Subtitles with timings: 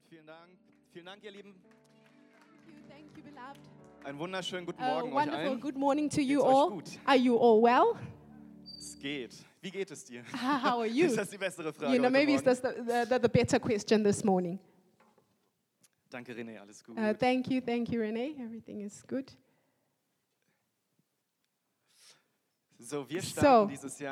[0.00, 0.58] Amen, vielen Dank.
[0.92, 1.54] Vielen Dank, ihr Lieben.
[2.88, 5.60] Thank you, thank you, Einen wunderschönen guten Morgen uh, euch allen.
[5.60, 6.70] Good morning to you all.
[6.70, 6.98] Gut?
[7.04, 8.00] Are you all well?
[8.78, 9.36] Es geht.
[9.60, 10.22] Wie geht es dir?
[10.32, 11.06] How are you?
[11.06, 11.94] ist das die bessere Frage?
[11.94, 14.58] You know, maybe it's the, the, the better question this morning.
[16.08, 16.96] Danke, René, alles gut.
[16.96, 18.38] Uh, thank you, thank you, René.
[18.40, 19.30] Everything is good.
[22.80, 23.70] So,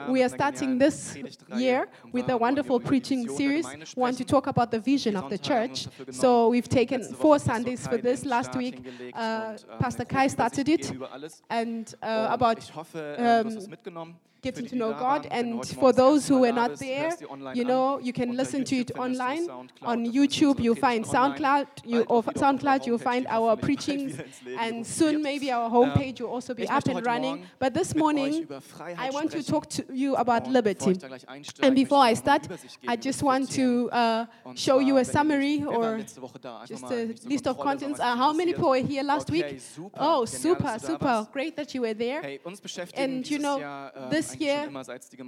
[0.09, 1.17] we are starting this
[1.57, 3.67] year with a wonderful preaching series.
[3.67, 5.87] We want to talk about the vision of the church.
[6.11, 8.25] So, we've taken four Sundays for this.
[8.25, 8.85] Last week,
[9.15, 10.93] uh, Pastor Kai started it,
[11.49, 15.27] and uh, about um, getting to know God.
[15.31, 17.13] And for those who were not there,
[17.55, 19.49] you know, you can listen to it online.
[19.83, 21.67] On YouTube, you'll find SoundCloud.
[21.85, 24.21] You, or SoundCloud, you'll find our preachings.
[24.59, 27.47] And soon, maybe our homepage will also be up and running.
[27.59, 28.49] But this morning,
[28.97, 30.99] I want to talk to you about liberty.
[31.63, 32.49] And before I start,
[32.87, 35.99] I just want to uh, show you a summary or
[36.67, 38.01] just a list of contents.
[38.01, 39.61] Uh, how many people were here last week?
[39.95, 41.27] Oh, super, super.
[41.33, 42.39] Great that you were there.
[42.95, 44.71] And you know, this this year,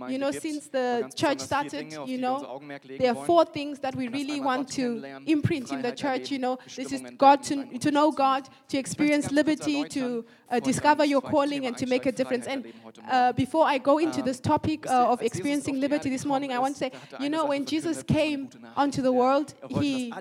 [0.09, 2.61] you know, since the church started, you know,
[2.99, 6.31] there are four things that we really want to imprint in the church.
[6.31, 11.05] You know, this is God to, to know God, to experience liberty, to uh, discover
[11.05, 12.47] your calling and to make a difference.
[12.47, 12.73] And
[13.09, 16.75] uh, before I go into this topic uh, of experiencing liberty this morning, I want
[16.75, 20.13] to say, you know, when Jesus came onto the world, he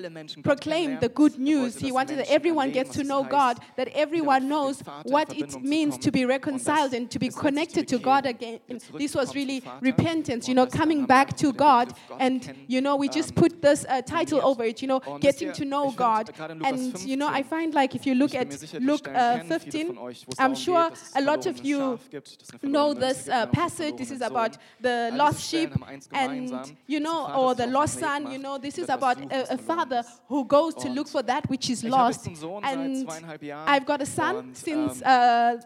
[0.44, 1.78] proclaimed the good news.
[1.78, 6.12] He wanted that everyone gets to know God, that everyone knows what it means to
[6.12, 8.60] be reconciled and to be connected to God again.
[8.70, 11.94] And this was really repentance, you know, coming back to God.
[12.20, 15.66] And, you know, we just put this uh, title over it, you know, getting to
[15.66, 16.32] know God.
[16.40, 19.98] And, you know, I find like if you look at Luke 15,
[20.38, 22.00] I'm sure a lot of uh, you
[22.64, 23.98] know this uh, passage.
[23.98, 25.72] This is about the lost sheep
[26.12, 28.32] and, you know, or the lost son.
[28.32, 31.70] You know, this is about a, a father who goes to look for that which
[31.70, 32.28] is lost.
[32.64, 33.10] And
[33.52, 35.58] I've got a son since uh,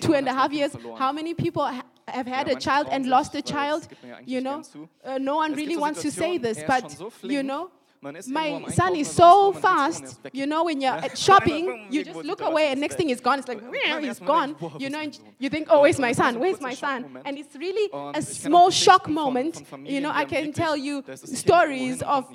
[0.00, 0.76] two and a half years.
[0.96, 1.64] How many people
[2.08, 3.88] have had a child and lost a child?
[4.24, 4.62] You know,
[5.04, 7.70] uh, no one really wants to say this, but, you know,
[8.02, 10.18] my son is so fast.
[10.32, 13.38] You know, when you're shopping, you just look away, and next thing is gone.
[13.38, 13.62] It's like
[14.00, 14.56] he's gone.
[14.78, 15.08] You know,
[15.38, 16.40] you think, oh, where's my son?
[16.40, 17.20] Where's my son?
[17.24, 19.62] And it's really a small shock moment.
[19.84, 22.28] You know, I can tell you stories of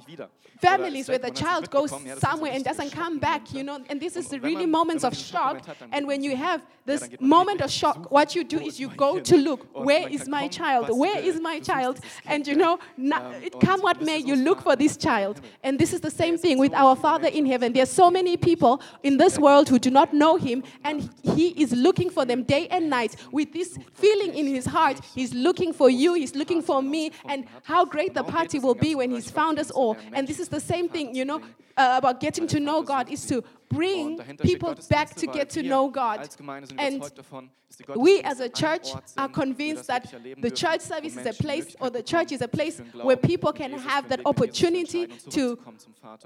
[0.60, 3.54] families where the child goes somewhere and doesn't come back.
[3.54, 5.68] You know, and this is really moments of shock.
[5.92, 9.38] And when you have this moment of shock, what you do is you go to
[9.38, 10.98] look, where is my child?
[10.98, 12.00] Where is my child?
[12.26, 15.42] And you know, it come what may, you look for this child.
[15.68, 17.74] And this is the same thing with our Father in heaven.
[17.74, 21.50] There are so many people in this world who do not know him, and he
[21.62, 25.02] is looking for them day and night with this feeling in his heart.
[25.14, 28.96] He's looking for you, he's looking for me, and how great the party will be
[28.96, 29.98] when he's found us all.
[30.14, 31.42] And this is the same thing, you know,
[31.76, 35.90] uh, about getting to know God is to bring people back to get to know
[35.90, 36.30] God.
[36.78, 37.04] And
[37.96, 42.02] we as a church are convinced that the church service is a place, or the
[42.02, 45.60] church is a place where people can have that opportunity to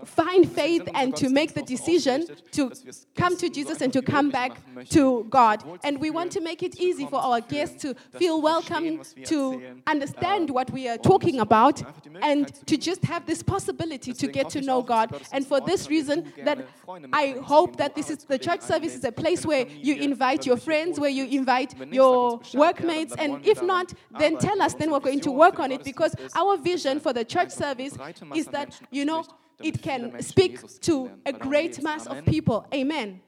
[0.06, 2.72] find faith and to make the decision to
[3.16, 5.63] come to Jesus and to come back to God.
[5.84, 10.51] And we want to make it easy for our guests to feel welcome, to understand
[10.51, 11.81] what we are talking about,
[12.22, 15.19] and to just have this possibility to get to know God.
[15.31, 16.68] And for this reason, that
[17.12, 20.58] I Hope that this is the church service is a place where you invite your
[20.58, 23.16] friends, where you invite your workmates.
[23.18, 26.58] And if not, then tell us, then we're going to work on it because our
[26.58, 27.97] vision for the church service
[28.36, 29.24] is that, you know,
[29.64, 32.66] it can speak to a great mass of people.
[32.74, 33.22] Amen.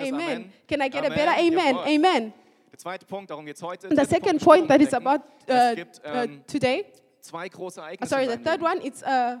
[0.00, 0.52] Amen.
[0.66, 1.76] Can I get a better amen?
[1.86, 2.32] Amen.
[3.88, 6.92] The second point that is about uh, uh, today.
[8.04, 9.02] Sorry, the third one, it's.
[9.02, 9.38] Uh,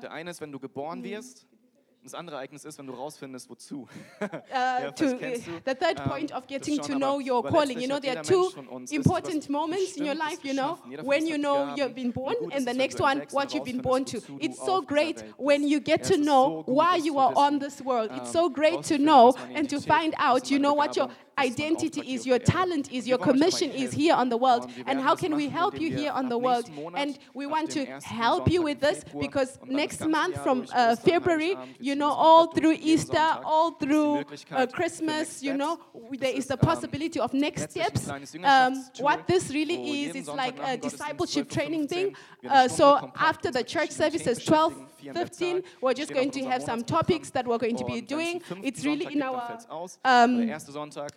[2.06, 3.88] Das andere Ereignis ist, wenn du rausfindest, wozu.
[4.20, 5.18] Uh, ja, to,
[5.64, 7.78] the third point of getting to know your calling.
[7.80, 8.48] You know, there are two
[8.90, 12.72] important moments in your life, you know, when you know you've been born and the
[12.72, 14.20] next one, what you've been born to.
[14.40, 18.10] It's so great when you get to know why you are on this world.
[18.14, 22.26] It's so great to know and to find out, you know, what your identity is,
[22.26, 24.70] your talent is, your commission is here on the world.
[24.86, 26.70] And how can we help you here on the world?
[26.94, 31.94] And we want to help you with this because next month from uh, February, you
[31.94, 35.78] know, all through Easter, all through uh, Christmas, you know,
[36.18, 38.08] there is the possibility of next steps.
[38.42, 42.14] Um, what this really is, it's like a discipleship training thing.
[42.48, 47.30] Uh, so after the church services, 12 15, we're just going to have some topics
[47.30, 48.42] that we're going to be doing.
[48.62, 49.58] It's really in our
[50.04, 50.50] um,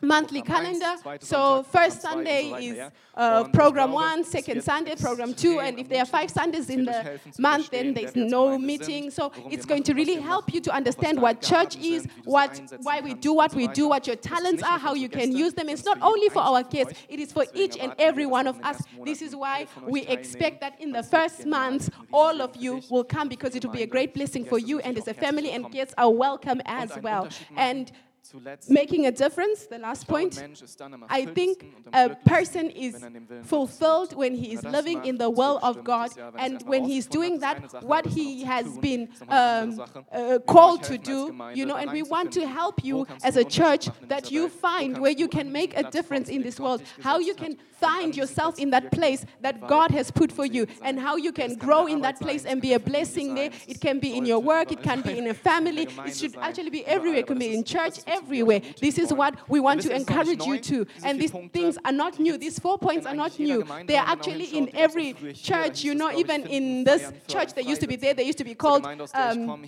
[0.01, 0.95] monthly calendar.
[1.19, 6.05] So first Sunday is uh, program one, second Sunday, program two, and if there are
[6.05, 9.11] five Sundays in the month, then there's no meeting.
[9.11, 13.13] So it's going to really help you to understand what church is, what, why we
[13.13, 15.69] do what we do, what your talents are, how you can use them.
[15.69, 18.81] It's not only for our kids, it is for each and every one of us.
[19.03, 23.29] This is why we expect that in the first month, all of you will come
[23.29, 25.71] because it will be be a great blessing for you and as a family, and
[25.71, 27.29] kids are welcome as well.
[27.55, 27.91] And
[28.69, 30.41] making a difference, the last point,
[31.09, 33.05] I think a person is
[33.43, 37.83] fulfilled when he is living in the will of God and when he's doing that,
[37.83, 39.81] what he has been um,
[40.11, 43.89] uh, called to do, you know, and we want to help you as a church
[44.07, 47.57] that you find where you can make a difference in this world, how you can
[47.79, 51.55] find yourself in that place that God has put for you, and how you can
[51.55, 53.51] grow in that place and be a blessing there.
[53.67, 56.69] It can be in your work, it can be in a family, it should actually
[56.69, 58.61] be everywhere, it can be in church everywhere.
[58.79, 60.85] This is what we want to encourage you to.
[61.03, 62.37] And these things are not new.
[62.37, 63.65] These four points are not new.
[63.85, 65.83] They are actually in every church.
[65.83, 68.55] You know, even in this church that used to be there, they used to be
[68.55, 69.63] called um,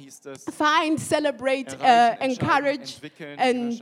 [0.51, 3.81] Find, Celebrate, uh, Encourage, and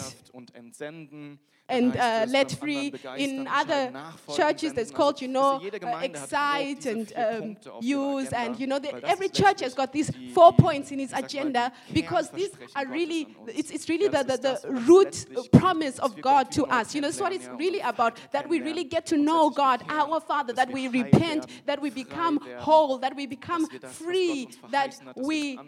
[1.70, 2.94] and uh, let free.
[3.18, 3.94] In other
[4.36, 8.32] churches, That's called, you know, uh, excite and um, use.
[8.32, 11.72] Uh, and, you know, the, every church has got these four points in its agenda
[11.94, 16.52] because these uh, are really, it's, it's really the, the, the root promise of God
[16.52, 16.96] to us.
[16.96, 20.20] You know, that's what it's really about that we really get to know God, our
[20.22, 25.60] Father, that we repent, that we become whole, that we become free, that we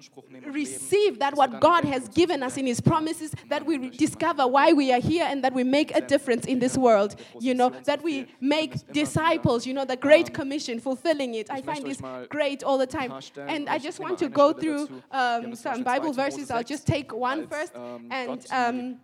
[0.46, 4.92] receive that what God has given us in His promises, that we discover why we
[4.94, 8.02] are here and that we make make a difference in this world, you know, that
[8.04, 11.50] we make disciples, you know, the Great Commission, fulfilling it.
[11.50, 13.14] I find this great all the time.
[13.38, 16.52] And I just want to go through um, some Bible verses.
[16.52, 17.74] I'll just take one first.
[18.10, 18.46] And.
[18.52, 19.00] Um,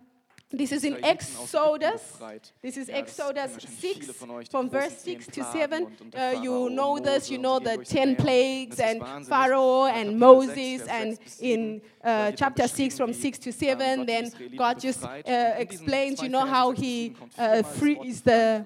[0.50, 2.16] this is in Exodus.
[2.62, 4.10] This is Exodus 6,
[4.50, 5.86] from verse 6 to 7.
[6.16, 11.82] Uh, you know this, you know the 10 plagues and Pharaoh and Moses, and in
[12.02, 16.70] uh, chapter 6, from 6 to 7, then God just uh, explains, you know, how
[16.70, 18.64] he uh, frees the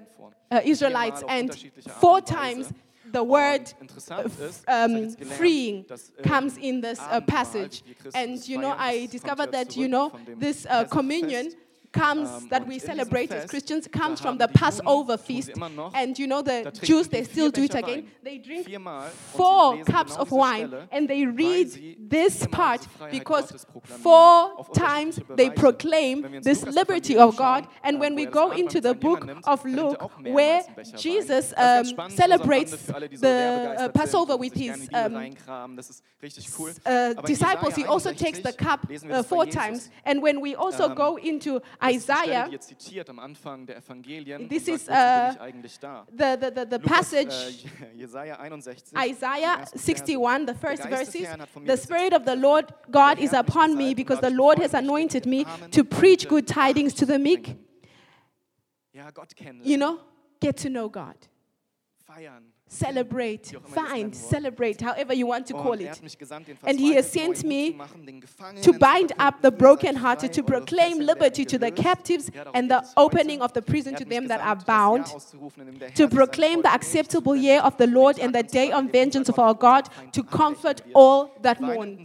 [0.53, 1.53] uh, Israelites, and
[1.99, 2.73] four times
[3.11, 3.73] the word
[4.11, 4.29] uh,
[4.69, 5.85] um, freeing
[6.23, 7.83] comes in this uh, passage.
[8.15, 11.53] And you know, I discovered that you know this uh, communion
[11.93, 15.51] comes um, that we celebrate as Christians comes from the Passover feast.
[15.95, 18.09] And you know the Jews they still do it again.
[18.23, 18.69] They drink
[19.33, 26.65] four cups of wine and they read this part because four times they proclaim this
[26.65, 27.67] liberty of God.
[27.85, 30.63] And when we go into the book of Luke where
[30.97, 35.35] Jesus um, celebrates the uh, Passover with his um,
[36.87, 39.91] uh, disciples, he also takes the cup uh, four times.
[40.05, 42.49] And when we also go into Isaiah.
[42.51, 44.49] Jetzt zitiert am Anfang der Evangelien.
[44.49, 45.35] This is uh,
[46.11, 47.65] the, the, the, the passage.
[47.97, 49.11] Jesaja 61.
[49.11, 51.27] Isaiah 61, the first verses.
[51.67, 55.45] The Spirit of the Lord God is upon me because the Lord has anointed me
[55.71, 57.57] to preach good tidings to the meek.
[59.63, 60.01] You know,
[60.41, 61.17] get to know God.
[62.09, 66.01] Feiern celebrate, find, celebrate, however you want to call it.
[66.65, 67.79] And he has sent me
[68.63, 73.53] to bind up the brokenhearted, to proclaim liberty to the captives and the opening of
[73.53, 75.07] the prison to them that are bound,
[75.95, 79.55] to proclaim the acceptable year of the Lord and the day of vengeance of our
[79.55, 82.05] God, to comfort all that mourn,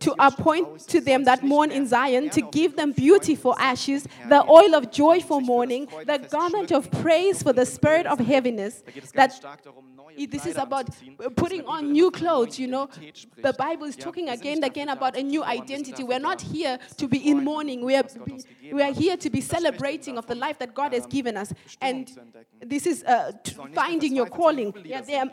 [0.00, 4.42] to appoint to them that mourn in Zion, to give them beauty for ashes, the
[4.48, 8.84] oil of joy for mourning, the garment of praise for the spirit of heaviness Gefängnis.
[8.84, 9.91] Da geht es ganz da, stark darum,
[10.28, 10.88] this is about
[11.36, 12.88] putting on new clothes, you know.
[13.42, 16.04] The Bible is talking again and again about a new identity.
[16.04, 17.84] We're not here to be in mourning.
[17.84, 18.04] We are,
[18.72, 21.52] we are here to be celebrating of the life that God has given us.
[21.80, 22.10] And
[22.60, 23.32] this is uh,
[23.74, 24.74] finding your calling.
[24.84, 25.30] Yeah, are,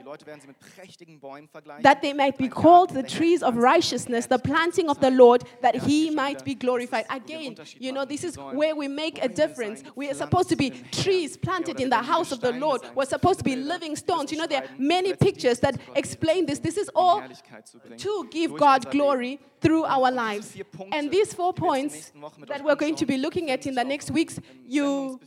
[1.81, 5.75] that they might be called the trees of righteousness, the planting of the Lord, that
[5.75, 7.05] he might be glorified.
[7.09, 9.83] Again, you know, this is where we make a difference.
[9.95, 12.81] We are supposed to be trees planted in the house of the Lord.
[12.95, 14.31] We're supposed to be living stones.
[14.31, 16.59] You know, they're many pictures that explain this.
[16.59, 17.97] This is all Herrlichkeit zu bringen.
[17.97, 20.55] to give God glory through our lives.
[20.91, 22.95] And these four die wir jetzt in den points nächsten Wochen mit that we're going
[22.95, 25.19] to be looking at in the next weeks, you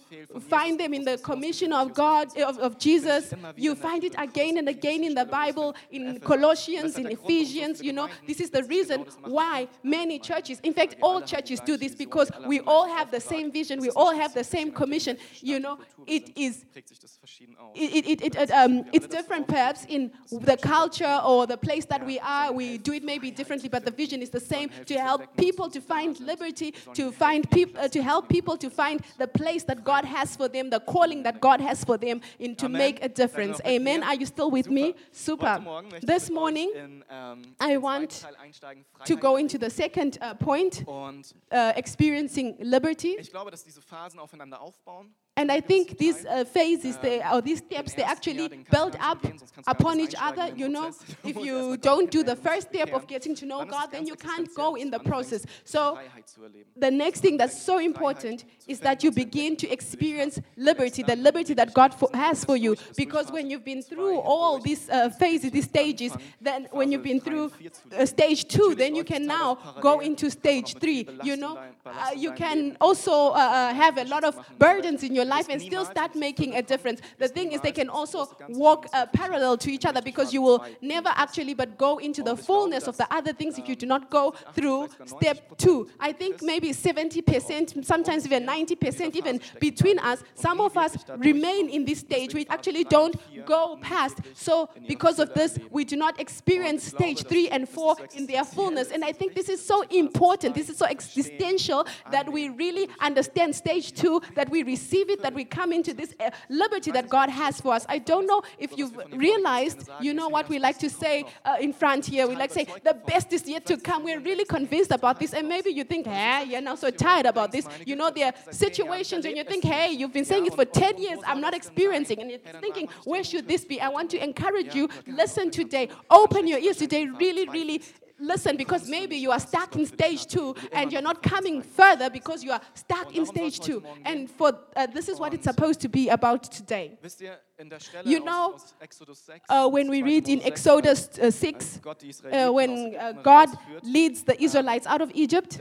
[0.49, 3.35] find them in the commission of God, of, of Jesus.
[3.57, 7.83] You find it again and again in the Bible, in Colossians, in Ephesians.
[7.83, 11.95] You know, this is the reason why many churches, in fact, all churches do this
[11.95, 15.17] because we all have the same vision, we all have the same commission.
[15.41, 17.73] You know, it is prägt sich das verschieden aus.
[17.75, 22.05] it, it, it, it, um, it's different perhaps in the culture or the place that
[22.05, 22.53] we are.
[22.53, 25.81] We do it maybe differently, but the vision is the same to help people to
[25.81, 30.05] find liberty, to find people, uh, to help people to find the place that God
[30.05, 32.79] has for them, the calling that God has for them, in to Amen.
[32.79, 33.61] make a difference.
[33.65, 34.03] Amen.
[34.03, 34.95] Are you still with me?
[35.13, 35.47] Super.
[35.47, 35.61] Heute Super.
[35.61, 36.69] Morgen möchte ich This morning,
[37.11, 42.57] ähm, I want zweiten Teil einsteigen, to go into the second uh, point, uh, experiencing
[42.59, 43.17] liberty.
[43.19, 45.15] ich glaube, dass diese Phasen aufeinander aufbauen.
[45.35, 49.25] And I think these uh, phases, they, or these steps, they actually build up
[49.67, 50.53] upon each other.
[50.55, 50.93] You know,
[51.25, 54.55] if you don't do the first step of getting to know God, then you can't
[54.55, 55.47] go in the process.
[55.65, 56.67] So Freiheit zu erleben.
[56.77, 61.55] the next thing that's so important is that you begin to experience liberty, the liberty
[61.55, 62.77] that God fo- has for you.
[62.95, 66.13] Because when you've been through all these uh, phases, these stages,
[66.43, 67.53] then when you've been through
[67.97, 71.09] uh, stage two, then you can now go into stage three.
[71.25, 75.61] You know, uh, you can also have a lot of burdens in your life and
[75.61, 77.01] still start making a difference.
[77.19, 80.65] The thing is, they can also walk uh, parallel to each other because you will
[80.81, 84.11] never actually but go into the fullness of the other things if you do not
[84.11, 85.89] go through step two.
[86.01, 91.85] I think maybe 70%, sometimes even 90%, even between us, some of us remain in
[91.85, 92.35] this stage.
[92.35, 94.19] We actually don't go past.
[94.35, 98.91] So, because of this, we do not experience stage three and four in their fullness.
[98.91, 100.55] And I think this is so important.
[100.55, 105.35] This is so existential that we really understand stage two, that we receive it, that
[105.35, 107.87] we come into this uh, liberty that God has for us.
[107.89, 111.73] I don't know if you've realized, you know what we like to say uh, in
[111.73, 112.27] front here.
[112.27, 114.05] We like to say, the best is yet to come.
[114.05, 115.33] We're really convinced about this.
[115.35, 117.67] And maybe you think, hey, you're now so tired about this.
[117.87, 120.99] You know, there are situations and you think, hey, you've been saying it for 10
[120.99, 122.21] years, I'm not experiencing.
[122.21, 123.81] And you're thinking, where should this be?
[123.81, 125.89] I want to encourage you, listen today.
[126.11, 127.07] Open your ears today.
[127.07, 127.83] Really, really
[128.23, 132.43] listen because maybe you are stuck in stage two and you're not coming further because
[132.45, 133.83] you are stuck in stage two.
[134.05, 136.99] And for uh, this is what it's supposed to be about today.
[137.03, 140.43] Wisst ihr, in der Stelle You know, aus Exodus 6, Uh, when we read in
[140.43, 143.49] Exodus uh, 6, uh, when uh, God
[143.83, 145.59] leads the Israelites out of Egypt,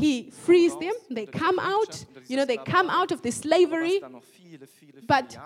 [0.00, 0.06] da erlöst sie.
[0.06, 4.02] He frees them, they come out, you know, they come out of the slavery.
[5.06, 5.38] But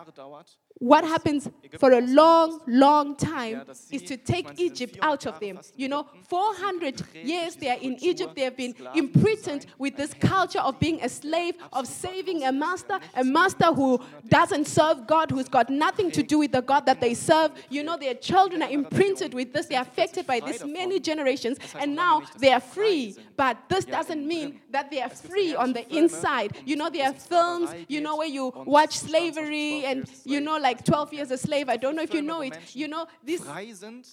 [0.79, 5.61] What happens for a long, long time is to take Egypt out of them.
[5.77, 10.59] You know, 400 years they are in Egypt, they have been imprisoned with this culture
[10.59, 15.49] of being a slave, of saving a master, a master who doesn't serve God, who's
[15.49, 17.53] got nothing to do with the God that they serve.
[17.71, 21.59] You know, their children are imprinted with this, they are affected by this many generations,
[21.79, 23.17] and now they are free.
[23.37, 26.57] But this doesn't mean that they are free on the inside.
[26.65, 30.85] You know, there are films, you know, where you watch slavery and, you know, like
[30.85, 31.69] 12 years a slave.
[31.69, 32.57] I don't know if you know it.
[32.75, 33.43] You know, these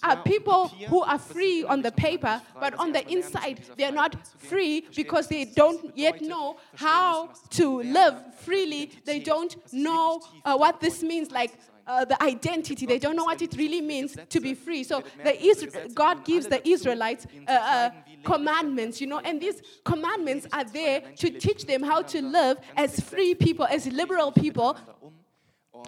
[0.04, 3.62] are people who are free on the paper, das ist frei, but on the inside,
[3.78, 8.92] they're not free because they don't yet know how müssen, was das to live freely.
[9.06, 11.52] They don't know uh, what this means, like.
[11.88, 12.86] Uh, the identity.
[12.86, 14.84] They don't know what it really means to be free.
[14.84, 18.12] So werdet the merken, diese Is- Gesetze God gives the Israelites uh, uh, zeigen, wie
[18.12, 22.58] Leben commandments, you know, and these commandments are there to teach them how to live
[22.76, 24.76] as free people, as liberal people.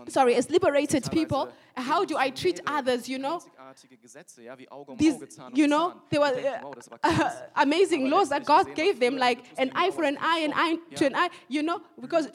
[0.08, 1.50] Sorry, as liberated people.
[1.76, 3.42] How do I treat others, you know?
[3.74, 6.90] Einzigartige Gesetze, ja, wie Auge um these, um you know, there were uh, wow, das
[6.90, 7.44] war krass.
[7.56, 11.06] amazing laws that God gave them, like an eye for an eye, an eye to
[11.06, 12.30] an eye, you know, because,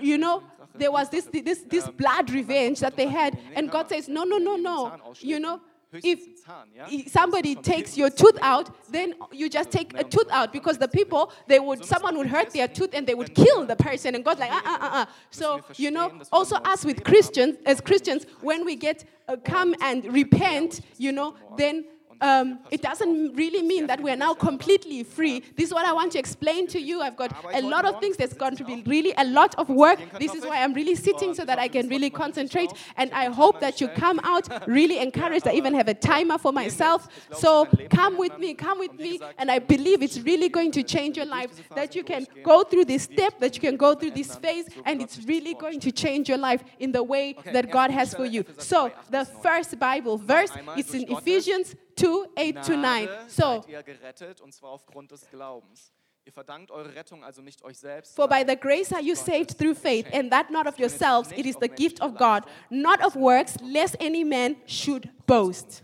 [0.00, 0.42] you know,
[0.74, 4.24] there was this, this, this Ähm, blood revenge that they had, and God says, no,
[4.24, 5.60] no, no, no, ein Zahn ausschlägt, you know,
[5.92, 6.86] if ein Zahn, ja?
[6.90, 10.78] i- Das somebody takes your tooth out, then you just take a tooth out because
[10.78, 14.14] the people they would someone would hurt their tooth and they would kill the person
[14.14, 15.06] and God's like uh uh uh uh.
[15.30, 20.04] So you know, also us with Christians as Christians, when we get uh, come and
[20.12, 21.84] repent, you know, then.
[22.20, 25.40] Um, it doesn't really mean that we're now completely free.
[25.56, 27.00] This is what I want to explain to you.
[27.00, 28.16] I've got a lot of things.
[28.16, 29.98] There's going to be really a lot of work.
[30.18, 32.72] This is why I'm really sitting so that I can really concentrate.
[32.96, 35.46] And I hope that you come out really encouraged.
[35.46, 37.08] I even have a timer for myself.
[37.32, 39.20] So come with me, come with me.
[39.38, 41.50] And I believe it's really going to change your life.
[41.74, 45.00] That you can go through this step, that you can go through this phase, and
[45.00, 48.44] it's really going to change your life in the way that God has for you.
[48.58, 53.06] So the first Bible verse is in Ephesians 2 8 to 9.
[53.06, 55.92] Gnade So gerettet, und zwar aufgrund des Glaubens.
[56.24, 58.14] Ihr verdankt eure Rettung also nicht euch selbst.
[58.14, 61.46] For by the grace are you saved through faith, and that not of yourselves, it
[61.46, 65.82] is the gift of God, not of works, lest any man should boast.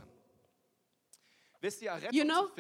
[1.63, 2.51] Wisst ihr, Rettung You know,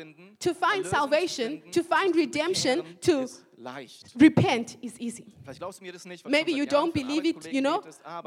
[0.41, 4.15] to find salvation, to find redemption, to leicht.
[4.21, 5.27] repent is easy.
[5.43, 7.61] Vielleicht glaubst du mir das nicht, Maybe you schon seit Jahren don't believe it, you
[7.61, 7.83] know,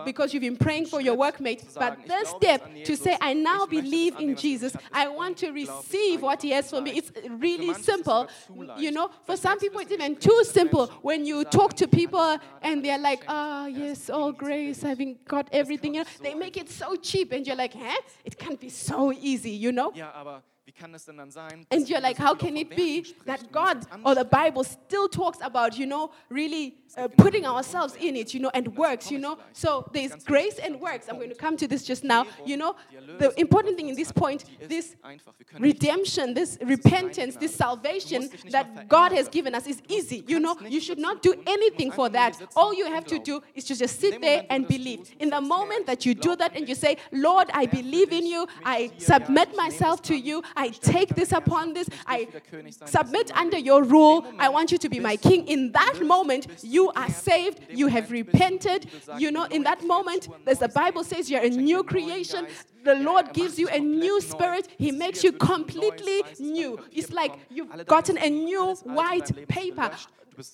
[0.05, 1.63] because you've been praying for your workmate.
[1.75, 6.41] But the step to say, I now believe in Jesus, I want to receive what
[6.41, 6.91] He has for me.
[6.98, 8.13] It's really manche ist es simple.
[8.13, 8.81] sogar zu leicht.
[8.81, 10.88] You know, for some people, it's even too simple.
[11.01, 15.50] When you talk to people and they're like, ah, Er yes, all grace, having got
[15.51, 18.01] everything, you know, they make it so cheap, and you're like, huh?
[18.24, 19.91] It can't be so easy, you know?
[19.93, 21.65] Ja, aber wie kann es denn dann sein?
[21.69, 24.24] dass And you're like, how can it be that God or the?
[24.24, 28.75] Bible still talks about, you know, really uh, putting ourselves in it, you know, and
[28.75, 29.38] works, you know?
[29.53, 31.07] So there's grace and works.
[31.10, 32.25] I'm going to come to this just now.
[32.46, 32.75] You know,
[33.19, 35.34] the important thing in this point, this einfach.
[35.38, 39.53] Wir können nicht redemption, this repentance, this salvation musst dich nicht that God has given
[39.53, 40.24] us is easy.
[40.27, 41.38] You know, you should not do tun.
[41.38, 42.38] Du musst anything for that.
[42.55, 45.10] All you have to do is to just sit there and believe.
[45.19, 48.48] In the moment that you do that and you say, Lord, I believe in you,
[48.63, 52.88] I submit myself to you, I take this upon this, I will wieder König sein,
[52.88, 54.24] submit under your rule.
[54.39, 55.47] I want you to be my king.
[55.47, 56.43] In that moment,
[56.77, 58.81] you are saved, you have repented.
[59.23, 62.41] You know, in that moment, as the Bible says, you're a new creation.
[62.83, 64.65] The Lord gives you a new spirit.
[64.85, 66.69] He makes you completely new.
[66.91, 68.65] It's like you've gotten a new
[68.99, 69.89] white paper.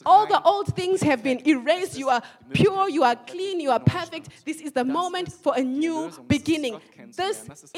[0.05, 1.97] All the old things have been erased.
[1.97, 2.21] You are
[2.53, 4.25] pure, you are clean, you are perfect.
[4.45, 5.99] This is the moment for a new
[6.35, 6.75] beginning.
[7.23, 7.37] This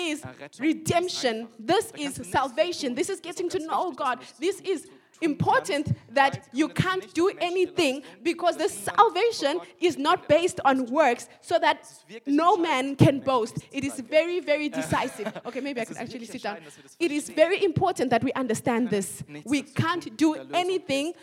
[0.10, 0.18] is
[0.60, 1.48] redemption.
[1.58, 2.96] This is salvation.
[3.00, 4.20] This is getting to know God.
[4.46, 4.82] This is.
[5.22, 10.60] Important that you can't do anything because the dass niemand vor salvation is not based
[10.66, 11.78] on works so that
[12.26, 13.58] no man can boast.
[13.72, 15.32] It is very, very decisive.
[15.46, 16.58] Okay, maybe I could actually sit down.
[16.58, 19.24] entscheidend, dass wir das It is very important that we understand this.
[19.46, 21.14] We can't do anything.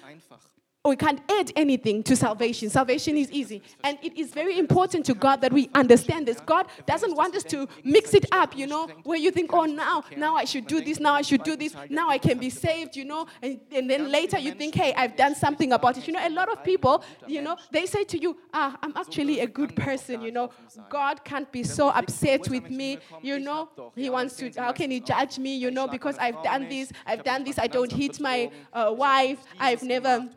[0.85, 2.69] We can't add anything to salvation.
[2.69, 3.63] Salvation is easy.
[3.85, 6.41] And it is very important to God that we understand this.
[6.41, 10.03] God doesn't want us to mix it up, you know, where you think, oh, now,
[10.17, 12.97] now I should do this, now I should do this, now I can be saved,
[12.97, 16.07] you know, and, and then later you think, hey, I've done something about it.
[16.09, 19.39] You know, a lot of people, you know, they say to you, ah, I'm actually
[19.39, 20.51] a good person, you know,
[20.91, 24.99] God can't be so upset with me, you know, He wants to, how can He
[24.99, 28.51] judge me, you know, because I've done this, I've done this, I don't hit my
[28.73, 30.29] uh, wife, I've never.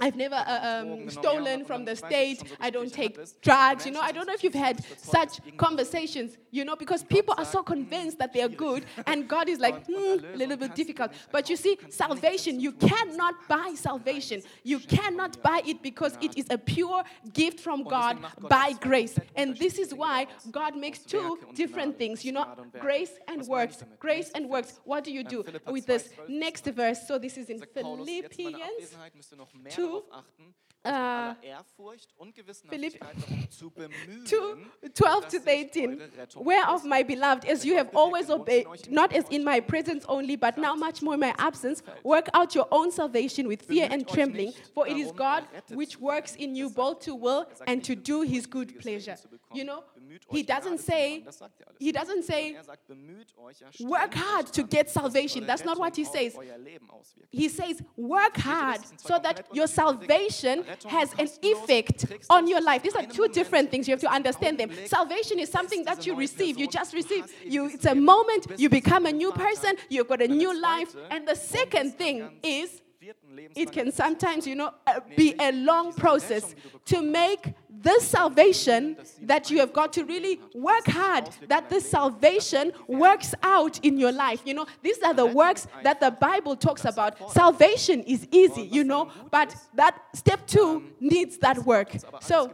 [0.00, 2.42] I've never uh, um, stolen from the state.
[2.60, 3.86] I don't take drugs.
[3.86, 7.44] You know, I don't know if you've had such conversations, you know, because people are
[7.44, 11.12] so convinced that they are good, and God is like, hmm, a little bit difficult.
[11.30, 14.42] But you see, salvation, you cannot buy salvation.
[14.62, 17.02] You cannot buy it because it is a pure
[17.32, 19.18] gift from God by grace.
[19.36, 22.46] And this is why God makes two different things, you know,
[22.80, 23.84] grace and works.
[23.98, 24.80] Grace and works.
[24.84, 27.06] What do you do with this next verse?
[27.06, 28.96] So this is in Sagt Paulus, jetzt in meiner Philippians.
[29.52, 35.24] Noch mehr two, darauf achten, äh, aller Ehrfurcht und Gewissenhaftigkeit darum zu bemühen, 2 12
[35.28, 39.24] to sich 18 eure Rettung whereof my beloved as you have always obeyed not as
[39.30, 41.82] in my presence only but now much more in my absence.
[42.02, 46.34] Work out your own salvation with fear and trembling for it is god which works
[46.36, 49.16] in you both to will and to do his good pleasure.
[49.52, 49.82] you know
[50.30, 51.78] he doesn't say Das sagt er alles.
[51.78, 55.46] he doesn't say Er sagt, bemüht euch, ja, work hard to get salvation.
[55.46, 57.28] That's not what he says auf euer Leben auswirkt.
[57.30, 62.48] he says work hard das sind zwei so that your salvation has an effect on
[62.48, 62.82] your life.
[62.82, 63.86] These are two different things.
[63.88, 64.70] You have to understand them.
[64.86, 66.58] salvation is something that you receive.
[66.58, 67.26] You just receive.
[67.44, 69.76] you it's a moment you become a new person.
[69.88, 70.94] You've got a new life.
[71.10, 72.80] and the second thing is
[73.54, 76.54] it can sometimes you know uh, be a long process
[76.86, 77.00] to.
[77.10, 83.34] make this salvation that you have got to really work hard that this salvation works
[83.42, 87.30] out in your life you know these are the works that the bible talks about
[87.32, 92.52] salvation is easy you know but that step 2 needs that work so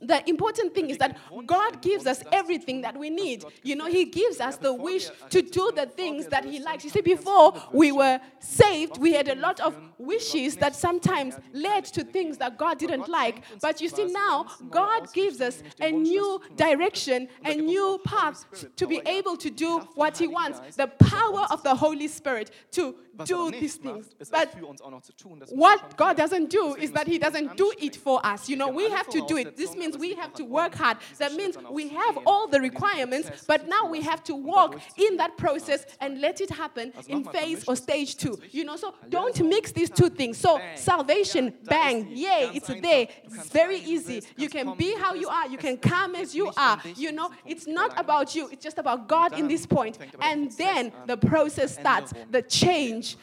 [0.00, 3.44] the important thing is that God gives us everything that we need.
[3.62, 6.84] You know, He gives us the wish to do the things that He likes.
[6.84, 11.84] You see, before we were saved, we had a lot of wishes that sometimes led
[11.86, 13.42] to things that God didn't like.
[13.60, 14.27] But you see, now
[14.70, 18.44] God gives us a new direction, a new path
[18.76, 20.76] to be able to do what He wants.
[20.76, 24.06] The power of the Holy Spirit to do these things.
[24.06, 25.40] macht, ist es But für uns auch noch zu tun.
[25.40, 27.56] Das müssen wir schon what God doesn't do is that He müssen wir uns doesn't
[27.56, 28.48] do it for us.
[28.48, 29.56] You know, we have to do it.
[29.56, 30.98] This means we have to work hard.
[31.18, 35.36] That means we have all the requirements, but now we have to walk in that
[35.36, 38.38] process and let it happen in phase or stage two.
[38.50, 40.38] You know, so don't mix these two things.
[40.38, 42.04] So salvation, bang.
[42.04, 43.08] salvation, Ja, da
[43.52, 45.48] very bang, you can be how you are.
[45.48, 46.80] You can come as you are.
[46.96, 48.48] You know, it's not about you.
[48.52, 49.98] It's just about God in this point.
[50.20, 53.16] And then the process starts, the change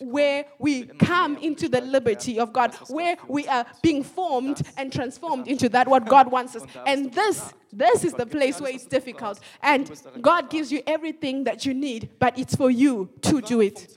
[0.00, 5.48] where we come into the liberty of God, where we are being formed and transformed
[5.48, 6.64] into that what God wants us.
[6.86, 9.40] And this this is the place where it's difficult.
[9.62, 13.96] And God gives you everything that you need, but it's for you to do it.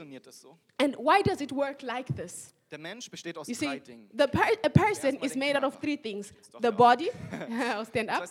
[0.79, 2.53] And why does it work like this?
[2.71, 4.09] Der Mensch besteht aus you see, Dingen.
[4.11, 6.33] The per a person is made out of three things.
[6.59, 7.11] The body,
[7.51, 8.25] I'll stand up.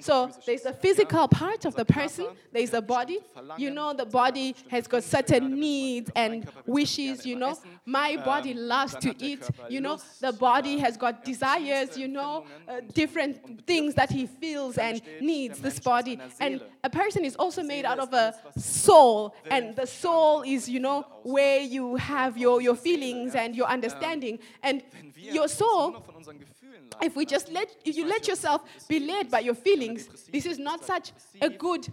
[0.00, 3.18] So there's a physical part of the person, there's a body.
[3.58, 7.58] You know the body has got certain needs and wishes, you know.
[7.84, 9.98] My body loves to eat, you know.
[10.20, 15.58] The body has got desires, you know, uh, different things that he feels and needs
[15.58, 16.20] this body.
[16.38, 20.78] And a person is also made out of a soul and the soul is, you
[20.78, 24.82] know, where you have your, your feelings and your understanding and
[25.16, 26.04] your soul,
[27.02, 30.58] if we just let, if you let yourself be led by your feelings, this is
[30.58, 31.88] not such a good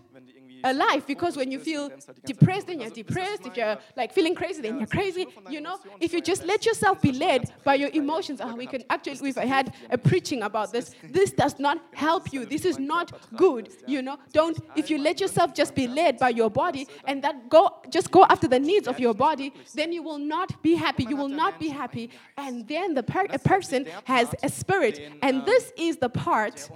[0.64, 1.92] alive because when you feel
[2.26, 3.46] depressed, then you're depressed.
[3.46, 5.28] If you're like feeling crazy, then you're crazy.
[5.50, 8.84] You know, if you just let yourself be led by your emotions, oh, we can
[8.90, 10.96] actually, we've had a preaching about this.
[11.04, 12.46] This does not help you.
[12.46, 13.70] This is not good.
[13.88, 17.50] You know, don't, if you let yourself just be led by your body and that
[17.50, 21.06] go, just go after the needs of your body, then you will not be happy.
[21.10, 22.12] You will not be happy.
[22.38, 25.00] And then the per- person has a spirit.
[25.22, 26.70] And this is the part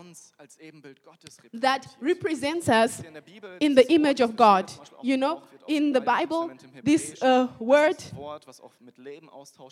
[1.53, 3.01] that represents us
[3.59, 4.71] in in the image of God.
[5.01, 6.51] You know, in the Bible,
[6.83, 7.97] this uh, word,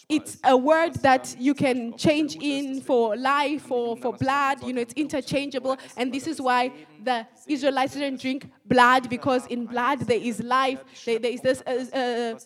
[0.09, 4.81] it's a word that you can change in for life or for blood, you know,
[4.81, 5.77] it's interchangeable.
[5.97, 6.71] And this is why
[7.03, 11.61] the Israelites didn't drink blood, because in blood there is life, there, there is this,
[11.67, 12.39] uh, uh,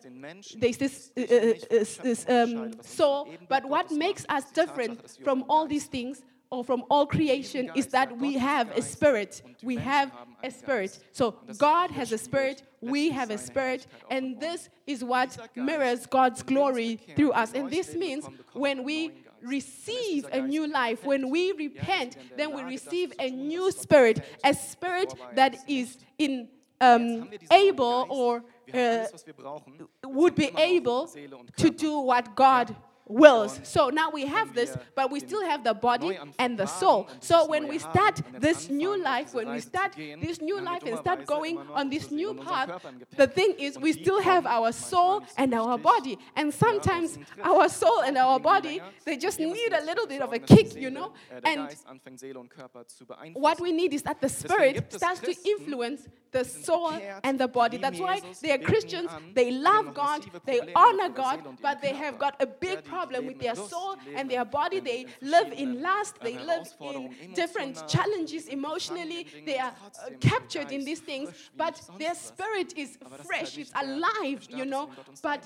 [0.61, 3.29] there is this, uh, uh, uh, this um, soul.
[3.47, 8.17] But what makes us different from all these things or from all creation is that
[8.17, 9.41] we have a spirit.
[9.63, 10.11] We have
[10.43, 10.99] a spirit.
[11.11, 16.43] So God has a spirit, we have a spirit, and this is what mirrors God's
[16.43, 17.53] glory through us.
[17.53, 23.13] And this means when we receive a new life, when we repent, then we receive
[23.19, 26.47] a new spirit, a spirit that is in
[26.81, 29.05] um, able or uh,
[30.03, 31.09] would be able
[31.57, 32.75] to do what God
[33.07, 33.59] wills.
[33.63, 37.07] So now we have this, but we still have the body and the soul.
[37.19, 41.25] So when we start this new life, when we start this new life and start
[41.25, 45.77] going on this new path, the thing is we still have our soul and our
[45.77, 46.17] body.
[46.35, 50.39] And sometimes our soul and our body, they just need a little bit of a
[50.39, 51.13] kick, you know?
[51.43, 51.75] And
[53.33, 57.77] what we need is that the spirit starts to influence the soul and the body.
[57.77, 62.35] That's why they are Christians, they love God, they honor God, but they have got
[62.41, 64.79] a big problem problem with their soul and their body.
[64.79, 69.27] They live in lust, they live in different challenges emotionally.
[69.45, 74.65] They are uh, captured in these things, but their spirit is fresh, it's alive, you
[74.65, 74.89] know.
[75.21, 75.41] But,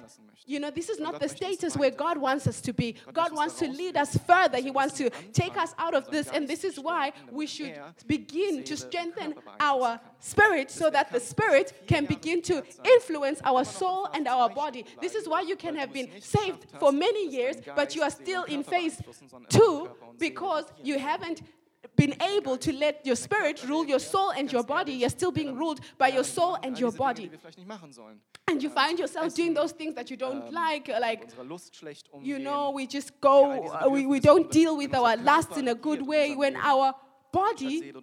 [0.45, 2.95] you know, this is not the status where God wants us to be.
[3.13, 6.47] God wants to lead us further, He wants to take us out of this, and
[6.47, 7.73] this is why we should
[8.07, 14.07] begin to strengthen our spirit so that the spirit can begin to influence our soul
[14.13, 14.85] and our body.
[15.01, 18.43] This is why you can have been saved for many years, but you are still
[18.43, 19.01] in phase
[19.49, 21.41] two because you haven't
[21.95, 24.93] been able to let your spirit rule your soul and your body.
[24.93, 27.31] You're still being ruled by your soul and your body.
[28.47, 31.29] And you find yourself doing those things that you don't like, uh, like,
[32.21, 35.75] you know, we just go, uh, we, we don't deal with our lusts in a
[35.75, 36.95] good way when our
[37.31, 37.93] body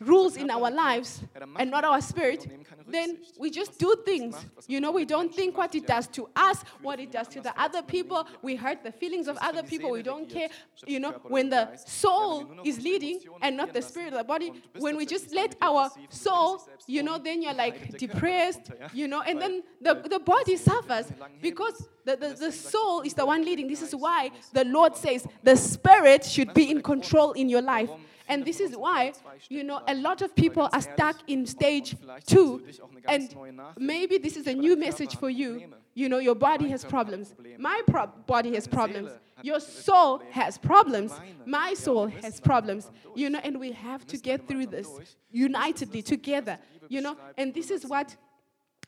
[0.00, 1.22] rules in our lives
[1.58, 2.46] and not our spirit,
[2.86, 4.36] then we just do things.
[4.66, 7.58] You know, we don't think what it does to us, what it does to the
[7.60, 8.26] other people.
[8.42, 9.90] We hurt the feelings of other people.
[9.90, 10.48] We don't care.
[10.86, 14.96] You know, when the soul is leading and not the spirit of the body, when
[14.96, 19.62] we just let our soul, you know, then you're like depressed, you know, and then
[19.80, 21.06] the, the body suffers
[21.40, 21.88] because.
[22.04, 23.68] The, the, the, soul is the one leading.
[23.68, 27.90] This is why the Lord says the spirit should be in control in your life.
[28.28, 29.12] And this is why,
[29.48, 32.62] you know, a lot of people are stuck in stage two.
[33.06, 33.34] And
[33.78, 35.72] maybe this is a new message for you.
[35.94, 37.34] You know, your body has problems.
[37.58, 39.10] My pro body has problems.
[39.42, 41.12] Your soul has problems.
[41.46, 42.90] My soul has problems.
[43.14, 44.88] You know, and we have to get through this
[45.30, 46.58] unitedly together.
[46.88, 48.14] You know, and this is what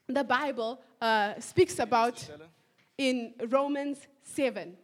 [0.07, 2.29] the Bible uh, speaks about
[2.99, 4.77] in Romans 7.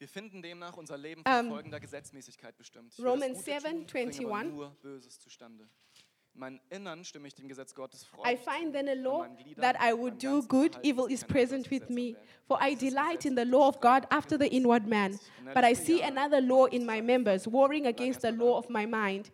[0.00, 2.94] Wir finden demnach unser Leben von ähm, folgender Gesetzmäßigkeit bestimmt.
[2.96, 4.50] Ich Romans 7, tun, 21.
[4.50, 5.68] Nur Böses zustande.
[6.34, 8.32] In Innern stimme ich dem Gesetz Gottes Freude.
[8.32, 12.16] I find then a law that I would do good, evil is present with me.
[12.48, 15.18] For I delight in the law of God after the inward man.
[15.52, 19.30] But I see another law in my members, warring against the law of my mind.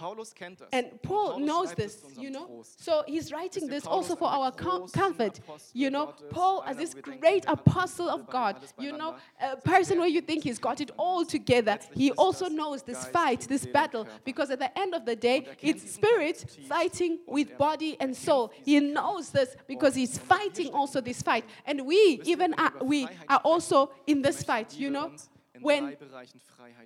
[0.00, 0.68] Paulus kennt das.
[0.72, 2.62] And Paul knows this, you know.
[2.64, 5.40] So he's writing this also for our comfort.
[5.74, 10.22] You know, Paul, as this great apostle of God, you know, a person where you
[10.22, 14.58] think he's got it all together, he also knows this fight, this battle, because at
[14.58, 18.52] the end of the day, it's spirit fighting with body and soul.
[18.64, 21.44] He knows this because he's fighting also this fight.
[21.66, 25.12] And we, even are, we, are also in this fight, you know
[25.60, 25.96] when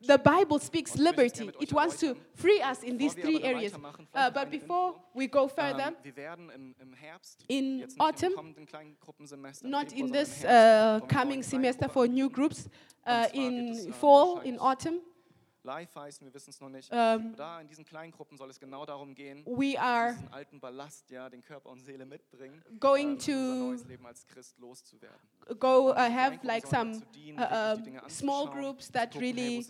[0.06, 3.72] the Bible speaks liberty, it wants to free us in these three areas.
[4.14, 5.92] Uh, but before we go further,
[7.48, 8.32] in autumn,
[9.62, 12.68] not in this uh, coming semester for new groups,
[13.06, 15.00] uh, in fall, in autumn,
[15.64, 16.92] Life heißt, wir wissen es noch nicht.
[16.92, 20.60] Um, da in diesen kleinen Gruppen soll es genau darum gehen, we are diesen alten
[20.60, 25.16] Ballast, ja, den Körper und Seele mitbringen, going to Leben als Christ loszuwerden.
[25.58, 27.02] Go uh, have like some
[27.38, 29.66] uh, um, small groups that really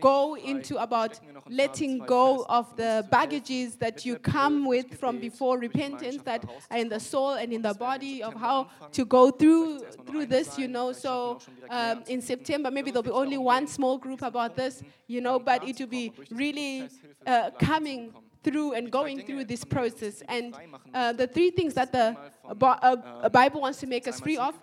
[0.00, 6.22] go into about letting go of the baggages that you come with from before repentance
[6.24, 10.26] that are in the soul and in the body of how to go through through
[10.26, 10.92] this, you know.
[10.92, 11.38] So
[11.70, 15.66] um, in September maybe there'll be only one small group about this, you know but
[15.66, 16.88] it will be really
[17.26, 20.22] uh, coming through and going through this process.
[20.28, 20.54] And
[20.94, 24.54] uh, the three things that the uh, uh, Bible wants to make us free of,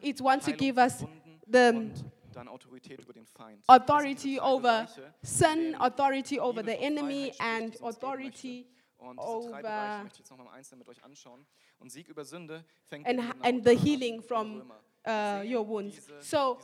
[0.00, 1.04] it wants to give us
[1.46, 1.90] the
[3.68, 4.86] authority over
[5.22, 8.66] sin, authority over the enemy, and authority
[9.18, 10.02] over
[13.04, 14.62] and, and the healing from
[15.06, 16.00] uh, your wounds.
[16.20, 16.58] So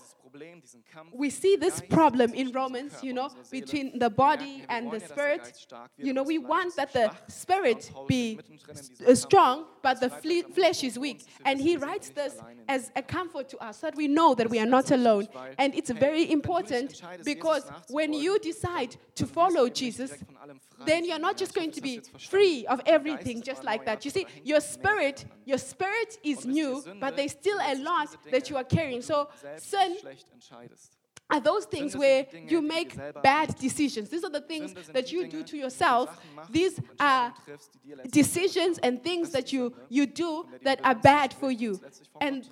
[1.12, 5.66] we see this problem in Romans, you know, between the body and the spirit.
[5.98, 8.40] You know, we want that the spirit be
[9.14, 11.26] strong, but the flesh is weak.
[11.44, 12.37] And he writes this
[12.68, 15.28] as a comfort to us, so that we know that we are not alone.
[15.59, 20.12] And it's very important because when you decide to follow Jesus,
[20.87, 24.05] then you're not just going to be free of everything just like that.
[24.05, 28.57] You see, your spirit, your spirit is new, but there's still a lot that you
[28.57, 29.03] are carrying.
[29.03, 29.97] So sin
[31.33, 34.11] are those things where you make bad decisions.
[34.11, 36.21] These are the things that you do to yourself.
[36.51, 37.33] These are
[38.11, 41.81] decisions and things that you, you do that are bad for you.
[42.21, 42.49] And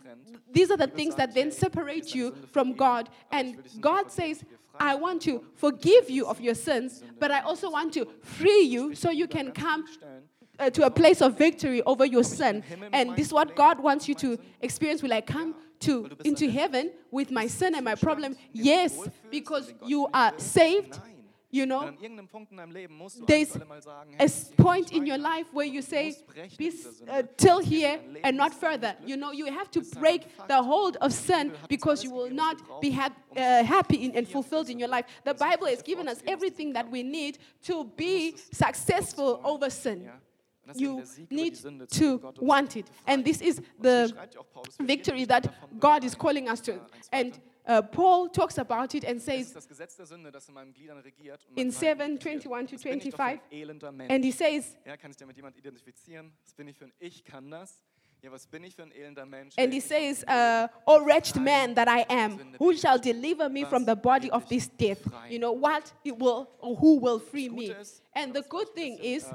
[0.51, 3.11] these are the things that then separate you from God.
[3.31, 4.43] And God says,
[4.79, 8.95] I want to forgive you of your sins, but I also want to free you
[8.95, 9.85] so you can come
[10.59, 12.63] uh, to a place of victory over your sin.
[12.93, 15.03] And this is what God wants you to experience.
[15.03, 18.37] Will I come to into heaven with my sin and my problem?
[18.53, 18.99] Yes,
[19.31, 20.99] because you are saved.
[21.53, 21.93] You know,
[23.27, 26.15] there's a point in your life where you say,
[27.09, 28.95] uh, till here and not further.
[29.05, 32.93] You know, you have to break the hold of sin because you will not be
[32.93, 35.07] ha uh, happy and fulfilled in your life.
[35.25, 40.09] The Bible has given us everything that we need to be successful over sin.
[40.75, 41.59] You need
[41.91, 42.87] to want it.
[43.07, 44.13] And this is the
[44.81, 46.81] victory that God is calling us to.
[47.13, 49.55] And uh, Paul talks about it and says
[51.57, 53.39] in 7 21 to 25,
[54.09, 54.77] and he says,
[59.57, 63.85] and he says, uh, O wretched man that I am, who shall deliver me from
[63.85, 65.01] the body of this death?
[65.29, 67.75] You know, what it will, or who will free me?
[68.15, 69.27] And the good thing is,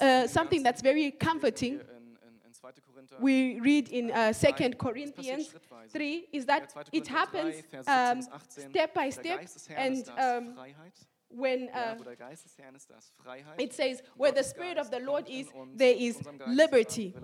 [0.00, 1.80] uh, something that's very comforting.
[3.20, 5.54] we read in uh, 2 Corinthians
[5.90, 10.54] 3 is that it happens um, step by step and um,
[11.28, 11.96] when uh,
[13.58, 17.14] it says, where the Spirit of the Lord is, there is liberty.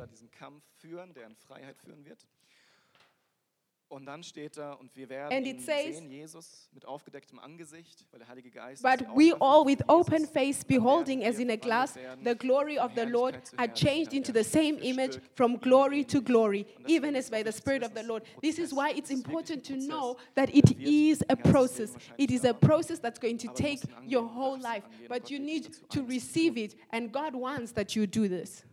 [3.92, 8.06] Und dann steht da, und wir werden And it says, sehen, Jesus, mit aufgedecktem Angesicht,
[8.10, 11.98] weil der Heilige Geist But we all, with open face, beholding as in a glass
[12.24, 16.64] the glory of the Lord, are changed into the same image from glory to glory,
[16.86, 18.22] even as by the Spirit of the Lord.
[18.40, 21.94] This is why it's important to know that it is a process.
[22.16, 26.02] It is a process that's going to take your whole life, but you need to
[26.02, 28.64] receive it, and God wants that you do this.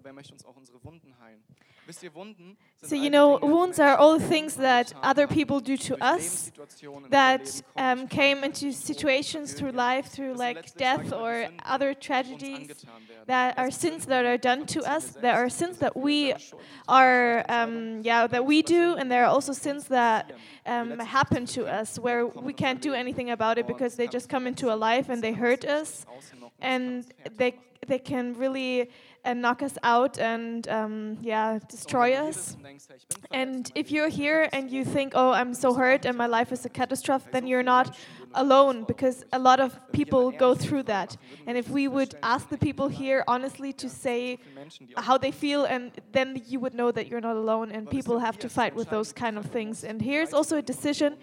[1.87, 3.79] Menschen.
[3.79, 8.43] are all things that other people do to us Lebenssituationen in unserem that um, came
[8.43, 12.85] into situations through life, through like death ich mal, die or other tragedies
[13.27, 15.11] that are sins that are done to us.
[15.11, 16.33] There are sins that we
[16.87, 20.31] are, um, yeah, that we do, and there are also sins that
[20.65, 24.47] um, happen to us where we can't do anything about it because they just come
[24.47, 27.05] into our life and they hurt us, ausnocken, es kann and
[27.37, 27.53] they
[27.87, 28.89] they can really
[29.25, 32.35] uh, knock us out and um, yeah, destroy Und wenn du hier us.
[32.35, 35.31] bist und denkst, hey, ich bin verletzt, And if you're here and you think, oh,
[35.31, 37.91] I'm so hurt and my life is a catastrophe, then you're not
[38.33, 41.17] alone because a lot of people go through that.
[41.47, 44.95] And if we would ask the people here honestly to say so viele Menschen, die
[44.95, 48.19] auch how they feel, and then you would know that you're not alone, and people
[48.19, 49.83] have to fight with those kind of things.
[49.83, 51.17] And here's also a decision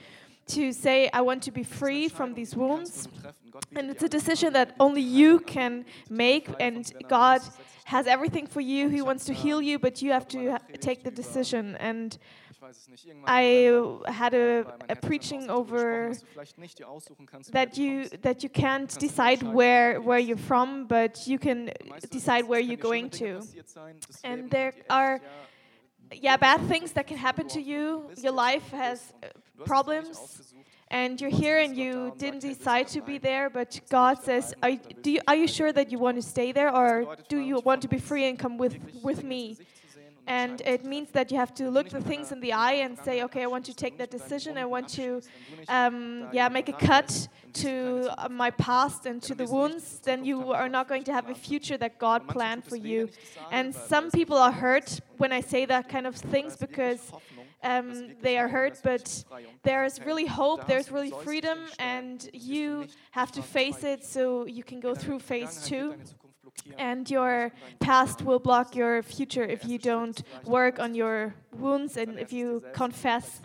[0.49, 3.05] to say, I want to be Das ist eine free from these wounds.
[3.07, 3.51] nur du treffen.
[3.53, 6.93] Gott bietet And it's a decision that only you can an, bietet dir make, and
[7.09, 8.89] God das setzt dich has everything for you.
[8.89, 11.77] He wants to heal you, but you have to ha- take the decision.
[11.77, 12.19] And
[12.53, 16.21] Ich weiß es nicht, irgendwann I had a, a preaching auch darüber gesprochen, over dass
[16.21, 20.21] du vielleicht nicht dir aussuchen kannst, woher that you that you can't decide where where
[20.21, 23.39] you're from, but you can Weißt du, es decide where you're going to.
[23.39, 25.21] passiert sein, das And there hat dir echt, are-
[26.15, 28.05] Yeah, bad things that can happen to you.
[28.23, 29.13] Your life has
[29.63, 32.49] bist und du hast es dir nicht problems, and you're here and you didn't hey,
[32.49, 35.73] willst du decide to be there, but God says, are, do you, are you sure
[35.73, 38.59] that you want to stay there, or do you want to be free and come
[38.59, 39.51] with with me?
[39.51, 42.31] ins Gesicht zu sehen und And it means that you have to look the things
[42.31, 44.57] in the eye and say, okay, I want to take that du nicht mit decision.
[44.57, 47.63] I want to abschließt, wenn du nicht um, yeah, make a cut dann wirst du
[47.63, 50.89] to uh, my past and to the wirst du nicht wounds, then you are not
[50.89, 53.09] going to have a future that God planned for you.
[53.09, 56.17] wenn ich das sage, And some people are hurt when I say that kind of
[56.17, 57.13] things because
[57.63, 59.25] um, da ist wirklich they are hurt, but
[59.63, 63.83] there is really hope, there's really freedom, and und siehst du you have to face
[63.85, 65.91] it so you can go through phase two.
[65.91, 66.79] deine Zukunft blockieren.
[66.79, 72.19] And your past will block your future if you don't work on your wounds and
[72.19, 73.43] if you confess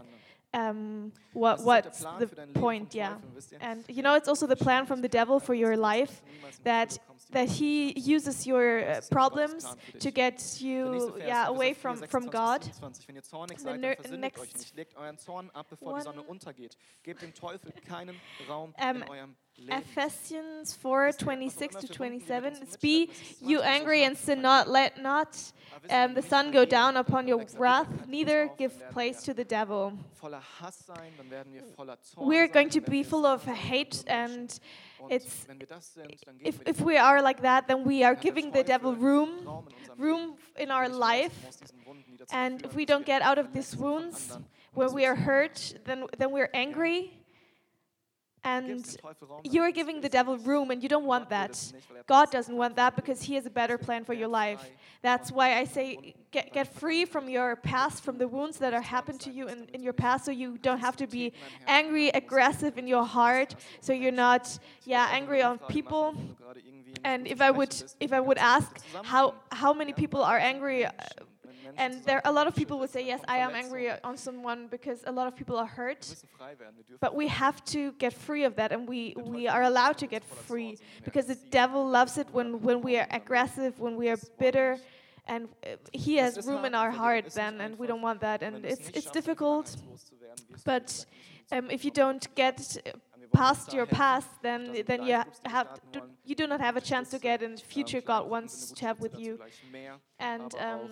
[0.53, 3.09] um, what ist auch der what's the für dein Leben vom point, yeah.
[3.09, 3.61] Teufel, wisst ihr?
[3.61, 6.23] And you know, it's also the plan from the devil for your life
[6.63, 6.99] that
[7.31, 9.65] that he uses your uh, problems
[9.99, 12.61] to get you yeah away from from God.
[13.07, 14.75] Wenn ihr zornig The seid, ner- dann versündigt next euch nicht.
[14.75, 16.77] Legt euren Zorn ab, bevor die Sonne one- untergeht.
[17.03, 18.15] Gebt dem Teufel keinen
[18.47, 19.71] Raum Um, in eurem Leben.
[19.81, 22.61] Ephesians 4 26 to 27.
[22.61, 23.09] It's be
[23.41, 25.29] you angry and sin not, let not
[25.89, 29.93] um, the sun go down upon your wrath, neither give place to the devil.
[30.21, 34.03] voller Hass sein, dann werden wir voller Zorn We're going to be full of hate,
[34.07, 34.59] and
[35.09, 38.03] it's wenn wir das sind, dann geben if, if we are like that, then we
[38.05, 41.31] are Dann hat der giving the devil room, Raum in unserem room in our life.
[41.45, 44.37] rauszuholen aus diesen Wunden, die dazu And if we don't get out of these wounds,
[44.73, 47.11] where we are hurt, then then we're angry,
[48.43, 51.51] and gibst dem Teufel Raum, you're giving the devil room, and you don't want that.
[51.51, 54.27] das nicht, weil God doesn't want that because He has a better plan for your
[54.27, 54.69] life.
[55.01, 58.81] That's why I say get, get free from your past, from the wounds that are
[58.81, 61.33] happened to you in, in your past, so you don't have to be
[61.67, 66.15] angry, aggressive in your heart, so you're not, yeah, angry on people.
[67.03, 70.91] And if I would, if I would ask how how many people are angry, uh,
[71.75, 75.03] and there a lot of people would say yes, I am angry on someone because
[75.05, 76.15] a lot of people are hurt.
[76.99, 80.23] But we have to get free of that, and we, we are allowed to get
[80.23, 84.77] free because the devil loves it when, when we are aggressive, when we are bitter,
[85.27, 88.65] and uh, he has room in our heart then, and we don't want that, and
[88.65, 89.75] it's it's difficult.
[90.63, 91.05] But
[91.51, 92.77] um, if you don't get
[93.33, 97.19] past your past, then then you have do, you do not have a chance to
[97.19, 99.39] get in future God wants to have with you.
[100.19, 100.89] And um,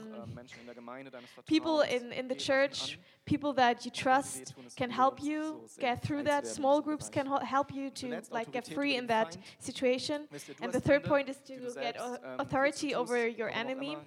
[1.45, 6.45] people in, in the church, people that you trust, can help you get through that.
[6.47, 10.27] Small groups can help you to like get free in that situation.
[10.61, 11.97] And the third point is to get
[12.39, 13.97] authority over your enemy.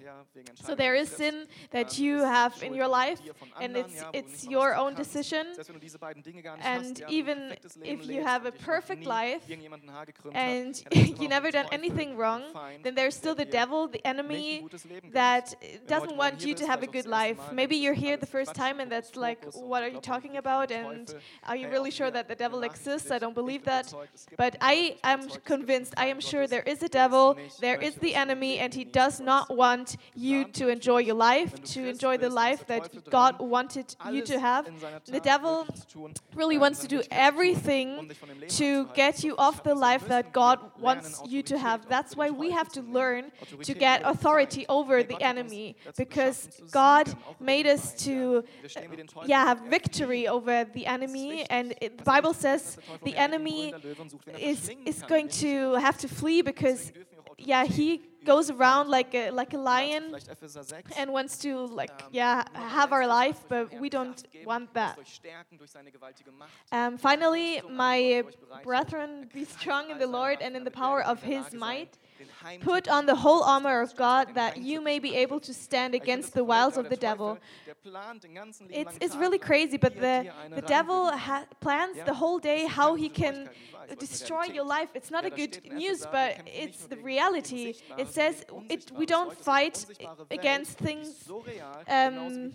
[0.55, 3.19] So there is sin that you have in your life,
[3.61, 5.47] and it's it's your own decision.
[6.61, 9.43] And even if you have a perfect life
[10.33, 10.81] and
[11.21, 12.43] you never done anything wrong,
[12.83, 14.67] then there's still the devil, the enemy,
[15.11, 15.55] that
[15.87, 17.37] doesn't want you to have a good life.
[17.51, 20.71] Maybe you're here the first time and that's like, what are you talking about?
[20.71, 21.13] And
[21.47, 23.11] are you really sure that the devil exists?
[23.11, 23.93] I don't believe that.
[24.37, 28.59] But I am convinced, I am sure there is a devil, there is the enemy,
[28.59, 33.09] and he does not want you to enjoy your life, to enjoy the life that
[33.09, 34.69] God wanted you to have.
[35.05, 35.67] The devil
[36.35, 38.11] really wants to do everything
[38.49, 41.87] to get you off the life that God wants you to have.
[41.87, 43.31] That's why we have to learn
[43.63, 48.43] to get authority over the enemy because God made us to
[49.25, 51.45] yeah, have victory over the enemy.
[51.49, 52.77] And it, the Bible says.
[53.03, 53.73] the enemy
[54.39, 56.91] is, is going to have to flee because
[57.37, 60.15] yeah, he goes around like a, like a lion
[60.97, 64.97] and wants to like yeah have our life, but we don't want that.
[66.71, 68.23] Um, finally, my
[68.63, 71.97] brethren, be strong in the Lord and in the power of His might.
[72.59, 76.33] Put on the whole armor of God that you may be able to stand against
[76.33, 77.37] the wiles of the devil.
[78.69, 83.07] It's, it's really crazy, but the, the devil ha- plans the whole day how he
[83.07, 83.49] can
[83.99, 84.89] destroy your life.
[84.93, 87.75] It's not a good news, but it's the reality.
[87.97, 89.85] It says it, we don't fight
[90.31, 91.29] against things,
[91.87, 92.53] um,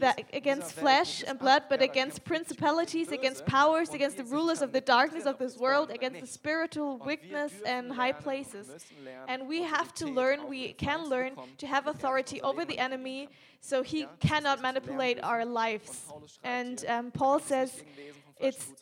[0.00, 4.80] that, against flesh and blood, but against principalities, against powers, against the rulers of the
[4.80, 8.86] darkness of this world, against the spiritual weakness and high places.
[9.28, 13.28] And we have to learn, we can learn to have authority over the enemy
[13.60, 16.12] so he cannot manipulate our lives.
[16.42, 17.82] And um, Paul says,
[18.38, 18.72] it's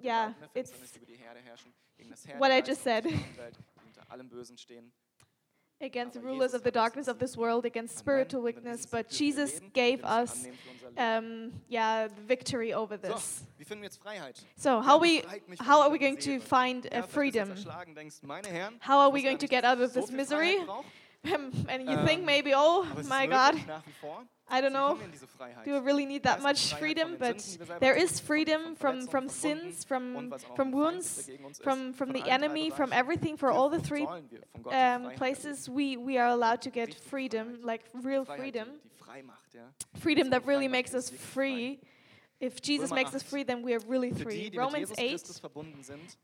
[0.00, 0.72] yeah, it's
[2.38, 3.06] what I just said.
[5.80, 10.02] against the rulers of the darkness of this world, against spiritual weakness, but Jesus gave
[10.04, 10.46] us,
[10.96, 13.42] um, yeah, victory over this.
[14.56, 15.22] So how we
[15.60, 17.54] how are we going to find uh, freedom?
[18.80, 20.58] How are we going to get out of this misery?
[21.32, 23.58] Um, and you think maybe, oh my God,
[24.48, 24.98] I don't know,
[25.64, 27.16] do we really need that much freedom?
[27.18, 31.30] But there is freedom from, from sins, from, from wounds,
[31.62, 34.06] from, from the enemy, from everything, for all the three
[34.70, 38.68] um, places we, we are allowed to get freedom, like real freedom.
[39.96, 41.80] Freedom that really makes us free.
[42.40, 44.50] If Jesus makes us free, then we are really free.
[44.50, 45.40] Die, Romans 8.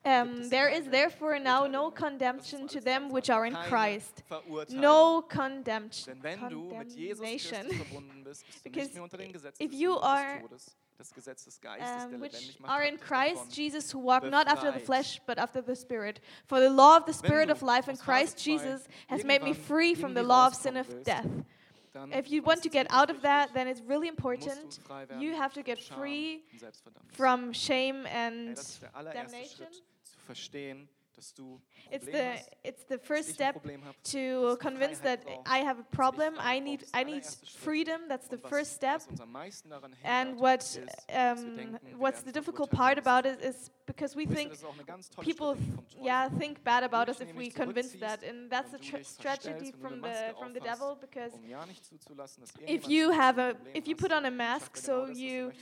[0.04, 4.22] Um, there is therefore now no condemnation to them which are in Christ.
[4.70, 6.20] No condemnation.
[6.20, 7.70] condemnation.
[8.64, 8.90] because
[9.58, 10.42] if you are
[11.80, 15.74] um, which are in Christ Jesus, who walk not after the flesh, but after the
[15.74, 16.20] Spirit.
[16.46, 19.94] For the law of the Spirit of life in Christ Jesus has made me free
[19.94, 21.26] from the law of sin of death
[22.12, 24.78] if you want to get out of that, then it's really important.
[25.18, 26.42] You have to get free
[27.12, 28.56] from shame and
[29.12, 29.66] damnation.
[31.90, 33.62] It's the it's the first step
[34.04, 36.34] to convince that I have a problem.
[36.38, 37.24] I need I need
[37.58, 38.02] freedom.
[38.08, 39.02] That's the first step.
[40.04, 40.78] And what
[41.12, 44.48] um, what's the difficult part about it is because we think
[45.20, 45.56] people
[46.00, 49.94] yeah think bad about us if we convince that, and that's a tra tragedy from
[50.06, 51.32] the from the devil because
[52.76, 55.52] if you have a if you put on a mask, so you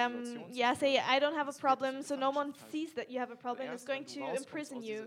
[0.00, 0.14] um,
[0.60, 3.40] yeah say I don't have a problem, so no one sees that you have a
[3.46, 4.98] problem, it's going to imprison you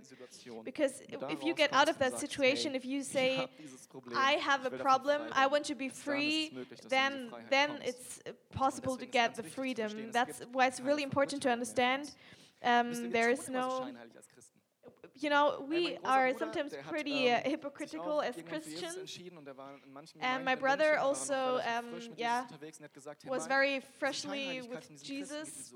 [0.69, 0.93] because
[1.35, 3.47] if you get out of that situation, if you say
[4.29, 6.37] I have a problem, I want to be free,
[6.95, 7.11] then
[7.49, 8.21] then it's
[8.63, 9.91] possible to get the freedom.
[10.11, 12.03] That's why it's really important to understand
[12.63, 13.87] um, there is no
[15.21, 19.19] you know, we are sometimes pretty uh, hypocritical as Christians.
[20.19, 21.85] And my brother also, um,
[22.17, 22.45] yeah,
[23.27, 25.73] was very freshly with Jesus.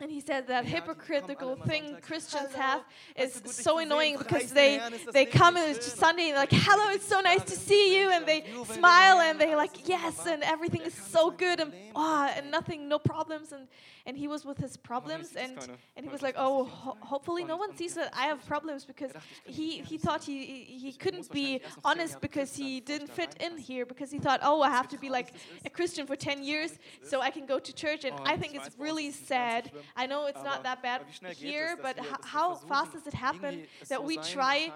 [0.00, 2.82] And he said that hypocritical thing Christians have
[3.16, 4.80] is so annoying because they,
[5.12, 8.10] they come on Sunday and like, hello, it's so nice to see you.
[8.10, 12.50] And they smile and they're like, yes, and everything is so good and, oh, and
[12.50, 13.52] nothing, no problems.
[13.52, 13.68] And,
[14.06, 15.58] and he was with his problems and,
[15.96, 18.84] and he was like, oh, ho hopefully no one sees that I have problems problems
[18.84, 19.12] because
[19.44, 20.44] he, he thought he,
[20.84, 24.70] he couldn't be honest because he didn't fit in here, because he thought, oh, I
[24.70, 25.32] have to be like
[25.64, 28.04] a Christian for 10 years so I can go to church.
[28.04, 29.70] And I think it's really sad.
[29.96, 31.02] I know it's not that bad
[31.36, 34.72] here, but how fast does it happen that we try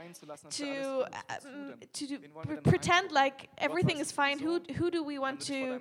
[0.51, 4.39] to, um, to pr pretend like everything is fine?
[4.39, 5.81] Who, who do we want to?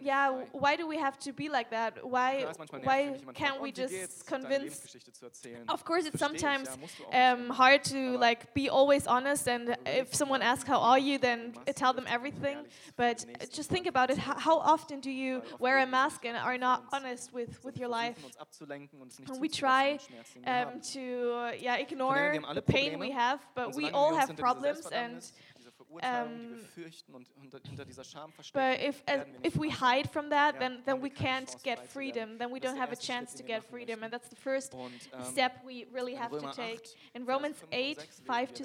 [0.00, 2.06] Yeah, why do we have to be like that?
[2.06, 2.46] Why,
[2.82, 4.96] why can't we just convince?
[5.68, 7.50] Of course, it's sometimes haben.
[7.50, 7.50] Um,
[7.84, 9.48] to like be always honest.
[9.48, 12.58] And if someone asks how are you, then tell them everything.
[12.96, 14.18] but just think about it.
[14.18, 16.36] How often do you wear a mask and
[18.36, 24.14] Selbstverdammnis, dieser Verurteilung, die wir um, fürchten ignore the pain we have, But we all
[24.16, 25.20] have problems werden
[25.88, 26.90] Um, wir
[27.70, 27.78] nicht
[29.42, 32.38] if we hide from that, then then we can't get freedom.
[32.38, 35.52] Then we don't have a chance to get freedom, and that's the first ähm, step
[35.64, 36.96] we really have to take.
[37.14, 38.64] In Romans 5 und 8, 6 lesen 5 wir, to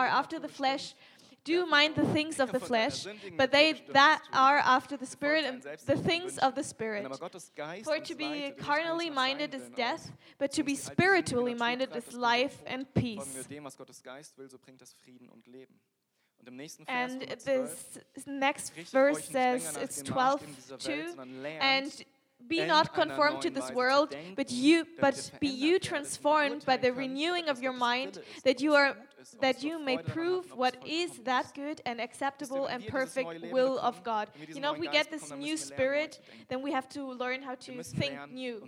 [0.00, 1.11] wer von 6, it
[1.44, 5.62] do mind the things of the flesh, but they that are after the Spirit and
[5.86, 7.06] the things of the Spirit.
[7.84, 12.92] For to be carnally minded is death, but to be spiritually minded is life and
[12.94, 13.46] peace.
[16.88, 20.42] And this next verse says, it's 12,
[20.78, 21.14] 2,
[21.60, 22.04] and
[22.48, 27.48] be not conformed to this world, but you but be you transformed by the renewing
[27.48, 28.96] of your mind, that you are
[29.40, 34.28] that you may prove what is that good and acceptable and perfect will of God.
[34.48, 37.82] You know, if we get this new spirit, then we have to learn how to
[37.82, 38.66] think new.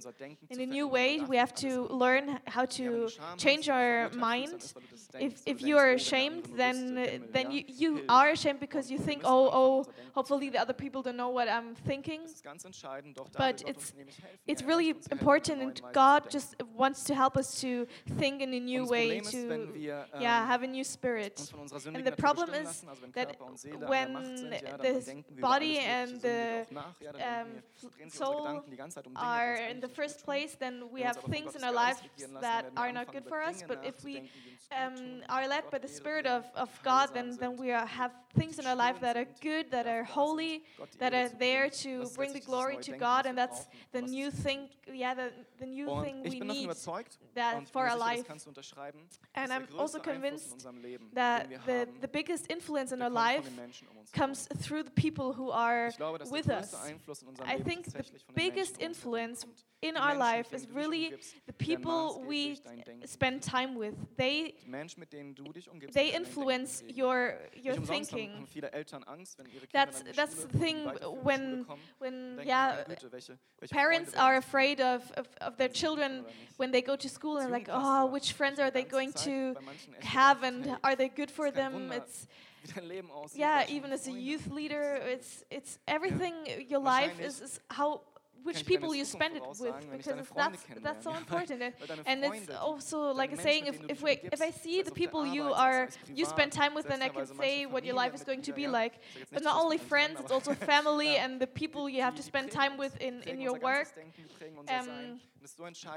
[0.50, 4.72] In a new way, we have to learn how to change our mind.
[5.18, 9.50] If, if you are ashamed, then, then you, you are ashamed because you think, oh,
[9.52, 12.22] oh, hopefully the other people don't know what I'm thinking.
[13.36, 13.92] But it's,
[14.46, 17.86] it's really important, and God just wants to help us to
[18.18, 19.68] think in a new way, to,
[20.20, 21.52] yeah, have a new spirit.
[21.94, 22.84] And the problem is
[23.14, 23.36] that
[23.86, 24.12] when
[24.86, 26.66] the body and the
[27.30, 27.48] um,
[28.08, 28.64] soul
[29.16, 32.00] are in the first place, then we have things in our lives
[32.40, 33.62] that are not good for us.
[33.66, 34.30] But if we
[34.72, 38.58] um, are led by the Spirit of, of God, then, then we are, have things
[38.58, 40.64] in our life that are good, that are holy,
[40.98, 44.68] that are there to bring the glory to God, and that's the new thing.
[44.92, 46.70] Yeah, the, the new thing we need
[47.34, 48.24] that for our life.
[49.34, 53.48] And I'm also convinced influenced, that the, the biggest influence in our life
[54.12, 55.92] comes through the people who are
[56.30, 56.74] with us.
[57.44, 58.04] I think the
[58.34, 59.46] biggest influence
[59.84, 61.12] in our life is really
[61.46, 62.58] the people we
[63.04, 63.94] spend time with.
[64.16, 64.54] They,
[65.92, 68.48] they influence your, your thinking.
[69.72, 70.78] That's, that's the thing
[71.22, 71.66] when,
[71.98, 72.84] when yeah,
[73.70, 76.24] parents are afraid of, of, of their children
[76.56, 79.54] when they go to school and like, oh, which friends are they going to
[80.00, 81.92] have and are they good for them?
[81.92, 82.26] It's,
[83.34, 86.32] yeah, even as a youth leader, it's, it's everything,
[86.66, 88.00] your life is, is how
[88.44, 91.74] which people you spend it with because that's that's so important and,
[92.06, 95.52] and it's also like a saying if, if, we, if I see the people you
[95.52, 98.52] are you spend time with then I can say what your life is going to
[98.52, 98.94] be like.
[99.32, 102.76] But not only friends it's also family and the people you have to spend time
[102.76, 103.88] with in in your work.
[104.68, 105.20] um,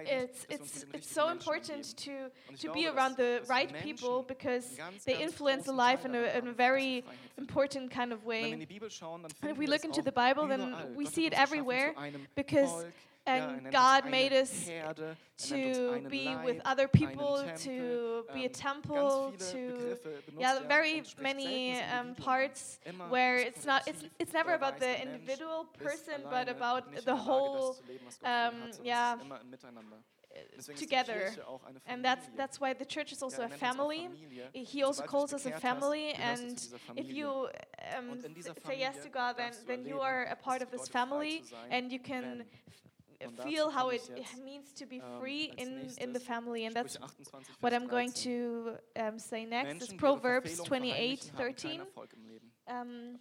[0.07, 2.29] it's, it's, it's so important to,
[2.59, 6.51] to be around the right people because they influence the life in a, in a
[6.53, 7.03] very
[7.37, 8.51] important kind of way.
[9.41, 11.93] And if we look into the Bible, then we see it everywhere
[12.35, 12.85] because
[13.27, 14.69] and God made us
[15.37, 19.97] to be with other people, to be a temple, to
[20.39, 26.21] yeah, very many um, parts where it's not it's it's never about the individual person,
[26.29, 27.77] but about the whole
[28.23, 28.53] um, ehm,
[28.83, 29.17] yeah
[30.33, 31.31] äh, together.
[31.85, 34.09] And that's that's why the church is also a family.
[34.53, 36.55] He also calls us a family, and
[36.95, 37.49] if you
[37.97, 38.19] um,
[38.67, 41.99] say yes to God, then then you are a part of this family, and you
[41.99, 42.45] can
[43.43, 44.01] feel how it
[44.43, 46.65] means to be free in, in the family.
[46.65, 46.97] And that's
[47.59, 49.83] what I'm going to um, say next.
[49.83, 51.81] It's Proverbs 28, 13.
[52.69, 53.17] Um,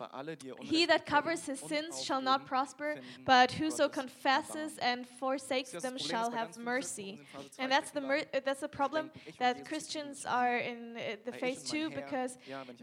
[0.60, 6.30] he that covers his sins shall not prosper, but whoso confesses and forsakes them shall
[6.30, 7.20] have mercy.
[7.58, 11.90] And that's the mer- that's the problem that Christians are in uh, the face too
[11.90, 12.38] because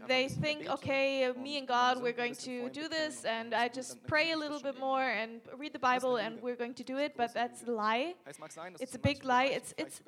[0.08, 4.32] they think, okay, me and God, we're going to do this, and I just pray
[4.32, 7.14] a little bit more and read the Bible, and we're going to do it.
[7.16, 8.14] But that's a lie.
[8.80, 9.44] It's a big lie.
[9.58, 10.00] It's it's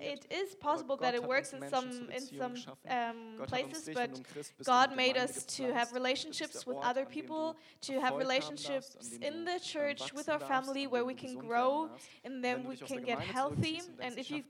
[0.00, 2.54] it is possible that it works in some in some
[2.88, 4.10] um, places, but
[4.64, 9.58] God made us to have have relationships with other people, to have relationships in the
[9.60, 11.88] church with our family where we can grow
[12.24, 13.80] and then we can get healthy.
[14.00, 14.42] And if you,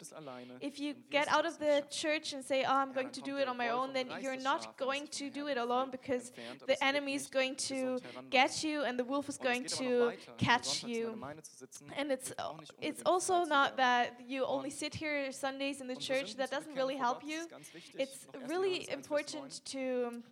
[0.61, 3.49] if you get out of the church and say, oh, I'm going to do it
[3.49, 6.33] on my own, then you're not going to do it alone because
[6.67, 7.99] the enemy is going to
[8.31, 11.19] get you and the wolf is going to catch you.
[11.97, 12.33] And it's,
[12.81, 16.97] it's also not that you only sit here Sundays in the church, that doesn't really
[16.97, 17.47] help you.
[17.99, 20.23] It's really important to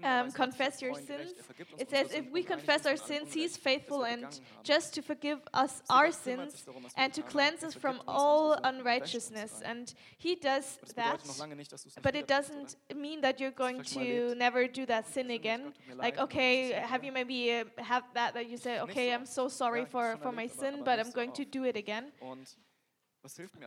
[0.00, 1.34] Doch wenn wir unsere Sünden bekennen, um, erweist Gott sich confess your sins.
[1.78, 4.94] It says, if we confess our sins, He is Unrecht, das wir faithful and just
[4.94, 7.74] to forgive us our Gott kümmert sich sins darum, was wir and to cleanse us
[7.74, 9.62] from all unsere Sünden und wäscht uns unrighteousness.
[9.62, 12.42] And He does that, bedeutet noch lange nicht, dass du es nicht but it wieder
[12.42, 12.64] tust, oder?
[12.64, 15.64] doesn't mean that you're going vielleicht schon mal to never do that sin again.
[15.64, 19.12] Gott, tut mir Like, okay, have you maybe uh, have that that you say, okay,
[19.14, 21.64] I'm so sorry Ja, ich hab's for for my sin, but I'm going to do
[21.64, 22.12] it again.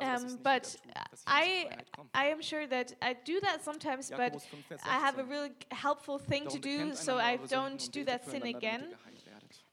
[0.01, 0.76] Um, but
[1.28, 1.70] I?
[2.14, 5.26] I am sure that I do that sometimes, but Jakobus 5, Vers I have a
[5.26, 5.30] 16.
[5.30, 8.95] really helpful thing to do, so I don't und do that sin again.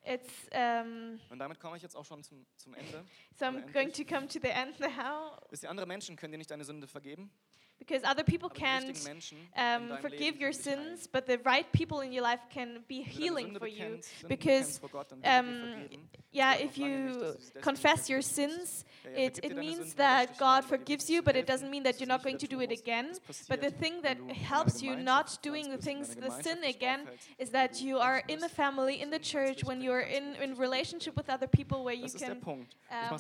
[0.05, 3.05] It's um, Und damit komme ich jetzt auch schon zum, zum Ende.
[3.39, 5.37] so I'm going to come to the end now.
[5.51, 7.31] Wisst ihr, andere Menschen können dir nicht deine Sünde vergeben.
[7.79, 9.09] because other people can't
[9.57, 13.67] um, forgive your sins, but the right people in your life can be healing for
[13.67, 14.01] you.
[14.29, 14.81] Because,
[15.25, 15.75] um,
[16.33, 18.85] yeah, if you confess your sins,
[19.17, 22.39] it, it means that God forgives you, but it doesn't mean that you're not going
[22.39, 23.15] to do it again.
[23.49, 27.09] But the thing that helps you not doing the things, the sin again,
[27.39, 31.17] is that you are in the family, in the church, when you're in, in relationship
[31.17, 32.39] with other people where you can.
[32.91, 33.19] Um,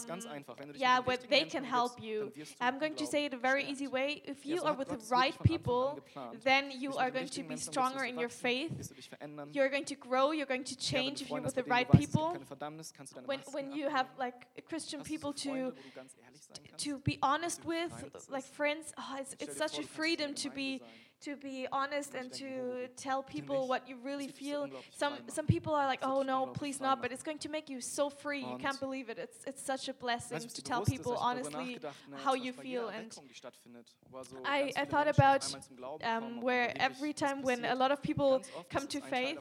[0.74, 2.32] yeah, where they can help you.
[2.60, 4.22] I'm going to say it a very easy way.
[4.24, 6.00] If you are with the right people,
[6.44, 8.92] then you are going to be stronger in your faith.
[9.52, 12.36] You're going to grow, you're going to change if you're with the right people.
[13.26, 15.72] When, when you have like Christian people to,
[16.78, 17.92] to be honest with,
[18.28, 20.82] like friends, oh, it's, it's such a freedom to be
[21.20, 24.68] to be honest and to tell people what you really feel.
[24.96, 27.80] Some some people are like, oh no, please not, but it's going to make you
[27.80, 28.40] so free.
[28.40, 29.18] You can't believe it.
[29.18, 31.78] It's it's such a blessing to tell people honestly
[32.24, 32.88] how you feel.
[32.88, 33.16] And
[34.44, 35.54] I, I thought about
[36.02, 39.38] um, where every time when a lot of people come to faith,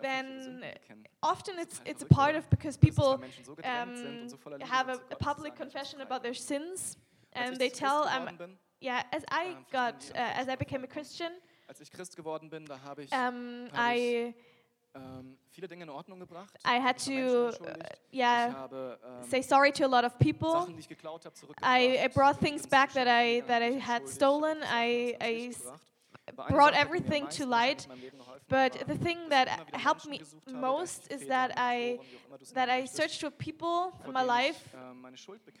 [0.00, 0.64] then
[1.22, 3.22] often it's, it's a part of because people
[3.64, 4.28] um,
[4.60, 6.96] have a, a public confession about their sins
[7.32, 8.28] and they tell, um,
[8.80, 11.32] yeah, as I got, uh, as I became a Christian,
[13.12, 14.34] um, I
[16.64, 17.74] I had to, uh,
[18.12, 18.66] yeah,
[19.28, 20.68] say sorry to a lot of people.
[21.62, 24.58] I, I, brought things back that I that I had stolen.
[24.62, 25.52] I, I
[26.48, 27.86] brought everything to light.
[28.48, 30.20] But the thing that helped me
[30.50, 31.98] most is that I
[32.52, 34.74] that I searched for people in my life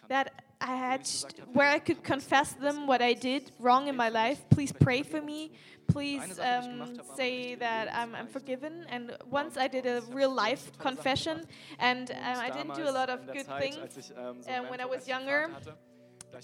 [0.08, 1.08] that I had
[1.52, 4.44] where I could confess them what I did wrong in my life.
[4.50, 5.52] Please pray for me.
[5.86, 8.86] Please um, say that I'm, I'm, forgiven.
[8.88, 11.44] And once I did a real life confession,
[11.78, 15.50] and um, I didn't do a lot of good things um, when I was younger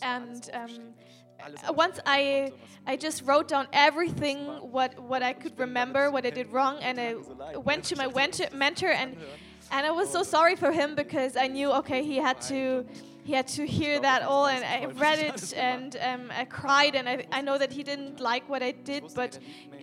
[0.02, 0.94] and um,
[1.68, 2.52] uh, once I
[2.86, 4.38] I just wrote down everything
[4.70, 7.14] what what I could remember, what I did wrong, and I
[7.56, 8.08] went to my
[8.52, 9.16] mentor and
[9.72, 12.86] and I was so sorry for him because I knew okay he had to
[13.22, 17.08] he had to hear that all and I read it and um, I cried and
[17.08, 19.38] I, I know that he didn't like what I did but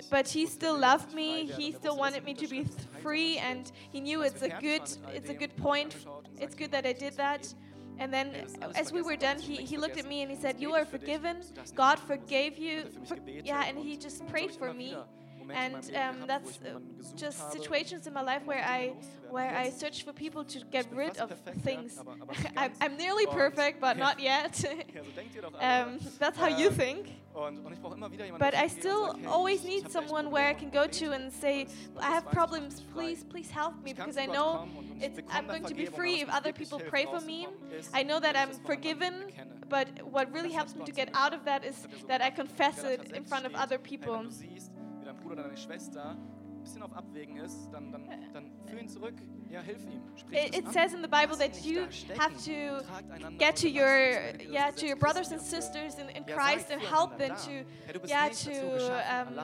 [0.10, 1.46] but he still loved me.
[1.46, 2.66] he still wanted me to be
[3.02, 4.82] free and he knew it's a good
[5.14, 5.96] it's a good point
[6.40, 7.54] it's good that I did that.
[8.00, 8.32] And then,
[8.76, 11.38] as we were done, he, he looked at me and he said, You are forgiven.
[11.76, 12.86] God forgave you.
[13.06, 14.96] For, yeah, and he just prayed for me.
[15.54, 16.80] And um, that's uh,
[17.16, 18.94] just situations in my life where I
[19.30, 21.32] where I search for people to get rid of
[21.64, 22.00] things.
[22.58, 24.64] I'm, I'm nearly perfect, but not yet.
[25.60, 27.12] um, that's how you think.
[28.40, 31.68] But I still always need someone where I can go to and say,
[32.00, 34.68] I have problems, please, please help me, because I know
[35.30, 37.48] I'm going to be free if other people pray for me.
[37.94, 39.14] I know that I'm forgiven,
[39.70, 43.12] but what really helps me to get out of that is that I confess it
[43.12, 44.26] in front of other people.
[45.28, 46.18] Bruder oder deine Schwester
[46.58, 49.16] ein bisschen auf Abwägen ist, dann, dann, dann führ ihn zurück.
[49.50, 50.02] Ja, hilf ihm.
[50.32, 52.84] It, it says in the Bible that you have to
[53.38, 57.34] get to your yeah to your brothers and sisters in, in Christ and help them
[57.46, 57.64] to
[58.06, 58.52] yeah to
[59.10, 59.40] um,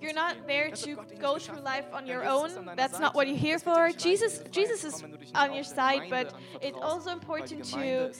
[0.00, 2.50] you're not there to go through life on your own.
[2.76, 3.90] That's not what you're here for.
[3.90, 5.02] Jesus Jesus is
[5.34, 8.12] on your side, but it's also important to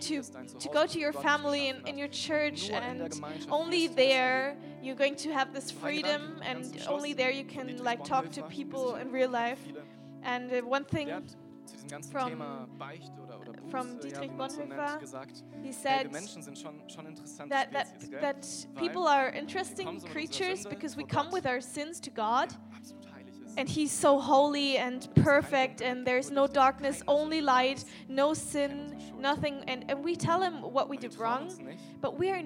[0.00, 3.10] to to go to your family and in your church and
[3.50, 8.30] only there you're going to have this freedom and only there you can like talk
[8.32, 9.60] to people in real life.
[10.22, 11.08] And uh, one thing
[12.10, 12.66] from,
[13.70, 15.00] from Dietrich Bonhoeffer,
[15.62, 16.10] he said
[17.48, 17.86] that, that,
[18.20, 22.54] that people are interesting creatures because we come with our sins to God.
[23.56, 29.64] And he's so holy and perfect, and there's no darkness, only light, no sin, nothing.
[29.66, 31.50] And, and we tell him what we did wrong,
[32.00, 32.40] but we're,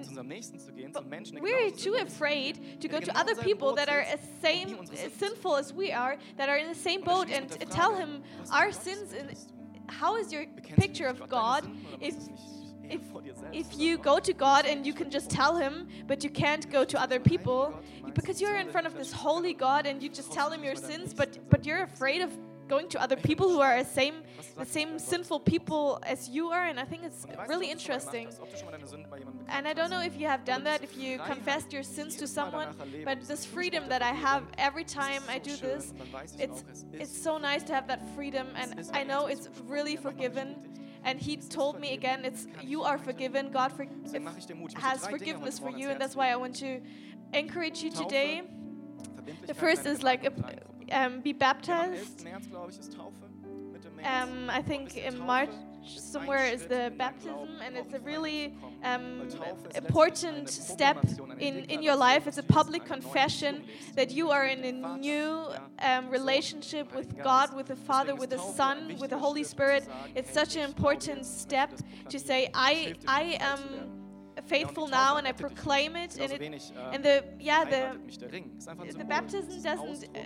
[0.93, 1.07] but
[1.41, 5.71] we're too afraid to go to other people that are as same as sinful as
[5.71, 9.13] we are, that are in the same boat, and tell him our sins.
[9.13, 9.37] And
[9.87, 10.45] how is your
[10.77, 11.69] picture of God
[12.01, 12.15] if
[12.89, 13.01] if,
[13.51, 16.83] if you go to God and you can just tell Him, but you can't go
[16.83, 17.73] to other people,
[18.13, 21.13] because you're in front of this holy God and you just tell Him your sins,
[21.13, 22.31] but, but you're afraid of
[22.67, 24.15] going to other people who are the same,
[24.57, 28.27] the same sinful people as you are, and I think it's really interesting.
[29.49, 32.27] And I don't know if you have done that, if you confessed your sins to
[32.27, 32.69] someone,
[33.05, 35.93] but this freedom that I have every time I do this,
[36.39, 36.63] it's,
[36.93, 40.55] it's so nice to have that freedom, and I know it's really forgiven
[41.03, 43.51] and he told me again, it's you are forgiven.
[43.51, 43.85] God for,
[44.75, 46.81] has forgiveness for you, and that's why I want to
[47.33, 48.43] encourage you today.
[49.45, 50.31] The first is like
[50.91, 52.25] um, be baptized.
[54.03, 55.49] Um, I think in March.
[55.85, 58.53] Somewhere is the baptism, and it's a really
[58.83, 59.27] um,
[59.75, 60.97] important step
[61.39, 62.27] in, in your life.
[62.27, 63.63] It's a public confession
[63.95, 65.45] that you are in a new
[65.79, 69.87] um, relationship with God, with the Father, with the Son, with the Holy Spirit.
[70.15, 71.71] It's such an important step
[72.09, 73.59] to say, I, I am
[74.45, 76.17] faithful now and I proclaim it.
[76.19, 77.97] And, it, and the yeah the
[78.97, 80.19] the baptism doesn't uh,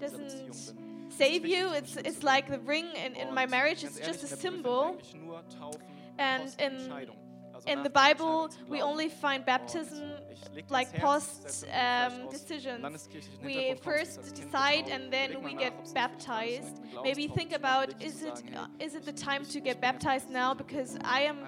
[0.00, 0.74] doesn't
[1.16, 1.72] save you.
[1.74, 3.84] It's it's like the ring in, in my marriage.
[3.84, 4.98] It's just a symbol.
[6.18, 6.92] And in
[7.66, 10.12] in the Bible, we only find baptism
[10.68, 13.08] like post um, decisions.
[13.42, 16.80] We first decide and then we get baptized.
[17.02, 20.54] Maybe think about is it uh, is it the time to get baptized now?
[20.54, 21.38] Because I am,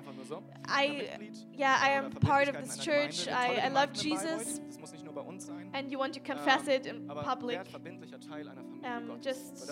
[0.66, 1.08] I
[1.52, 3.28] yeah I am part of this church.
[3.28, 4.60] I, I love Jesus.
[5.72, 7.60] And you want to confess it in public.
[8.84, 9.70] Um, just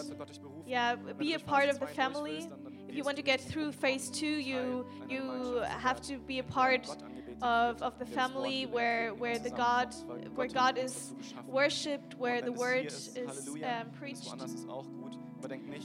[0.66, 2.49] yeah, be a part of the family
[2.93, 6.86] you want to get through phase two, you you have to be a part
[7.40, 9.95] of, of the family where where the God
[10.34, 11.14] where God is
[11.47, 14.28] worshipped, where the word is um, preached.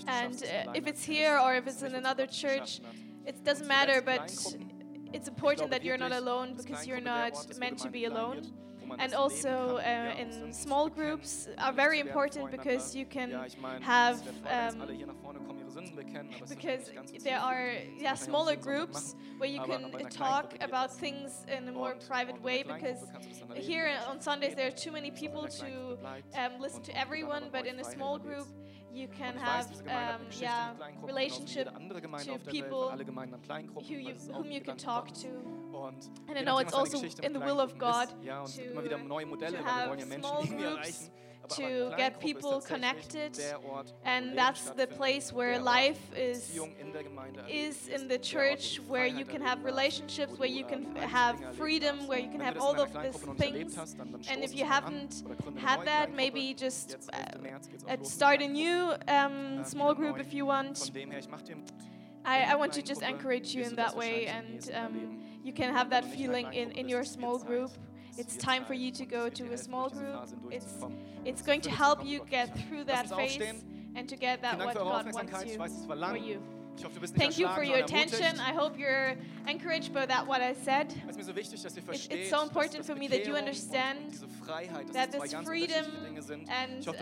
[0.08, 2.82] And uh, if it's here or if it's in another church,
[3.26, 4.01] it doesn't matter.
[4.01, 4.32] But
[5.14, 8.51] it's important that you're not alone because you're not meant to be alone
[8.99, 13.29] and also uh, in small groups are very important because you can
[13.81, 14.81] have um,
[16.49, 16.91] because
[17.23, 22.41] there are yeah smaller groups where you can talk about things in a more private
[22.41, 22.99] way because
[23.55, 25.97] here on Sundays there are too many people to
[26.35, 28.47] um, listen to everyone but in a small group
[28.93, 30.73] you can have um, yeah
[31.03, 31.67] relationship
[32.23, 32.91] to people
[33.88, 35.27] who you, whom you can talk to.
[36.27, 41.09] and I know it's also in the will of God to, to have small groups
[41.49, 43.39] to get people connected
[44.03, 46.59] and that's the place where life is
[47.49, 52.19] is in the church where you can have relationships where you can have freedom where
[52.19, 53.77] you can have all of these things.
[54.29, 55.23] and if you haven't
[55.57, 60.91] had that maybe just uh, start a new um, small group if you want.
[62.25, 65.89] I, I, want to just encourage you in that way and um, you can have
[65.91, 67.71] that feeling in, in your small group
[68.18, 70.15] it's time for you to go to a small group.
[70.51, 70.76] It's,
[71.26, 73.63] it's going to help you get through that phase
[73.95, 76.41] and to get that what God wants you, for you.
[77.15, 78.39] Thank you for your attention.
[78.39, 79.15] I hope you're
[79.49, 80.93] encouraged by that what I said.
[81.17, 84.19] It's, it's so important for me that you understand
[84.93, 85.85] that this freedom
[86.49, 86.95] and um,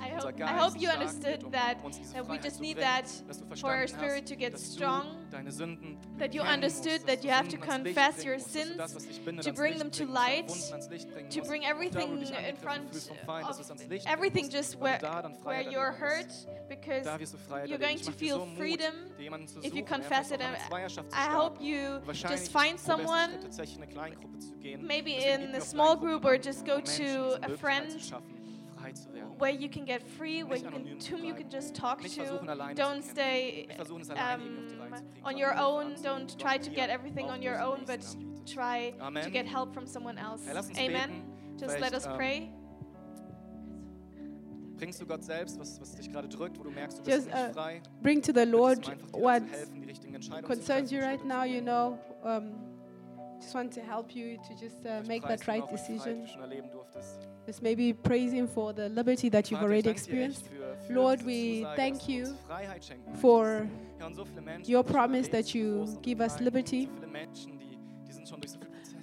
[0.00, 1.78] I, hope, I hope you understood that,
[2.12, 3.08] that we just need that
[3.56, 5.16] for our spirit to get strong.
[6.18, 8.76] That you understood that you have to confess your sins,
[9.42, 10.52] to bring them to light,
[11.30, 14.98] to bring everything in front of everything just where,
[15.42, 16.32] where you're hurt
[16.68, 17.06] because
[17.66, 18.94] you're going to feel freedom
[19.62, 20.09] if you confess
[20.40, 20.40] it.
[21.12, 23.30] I hope you just find someone,
[24.80, 27.90] maybe in a small group, or just go to a friend
[29.38, 32.40] where you can get free, where you can, whom you can just talk to.
[32.74, 33.68] Don't stay
[34.16, 34.74] um,
[35.24, 35.94] on your own.
[36.02, 38.02] Don't try to get everything on your own, but
[38.46, 38.92] try
[39.22, 40.42] to get help from someone else.
[40.78, 41.22] Amen.
[41.58, 42.50] Just let us pray.
[44.80, 47.28] Bringst du Gott selbst, was, was dich gerade drückt, wo du merkst, du bist Just
[47.28, 47.82] nicht uh, frei?
[48.02, 51.98] bring to the Lord what helfen, die richtigen Entscheidungen concerns you right now, you know.
[52.24, 52.54] Um,
[53.38, 56.20] just want to help you to just uh, make that right noch, wie frei decision.
[56.22, 57.28] du schon erleben durftest.
[57.46, 60.50] Just maybe praise Him for the liberty that you've already danke dir echt experienced.
[60.88, 64.00] Lord, we thank you uns Freiheit schenken for möchtest.
[64.00, 66.88] Ja, und so viele Menschen, your promise that you give us liberty.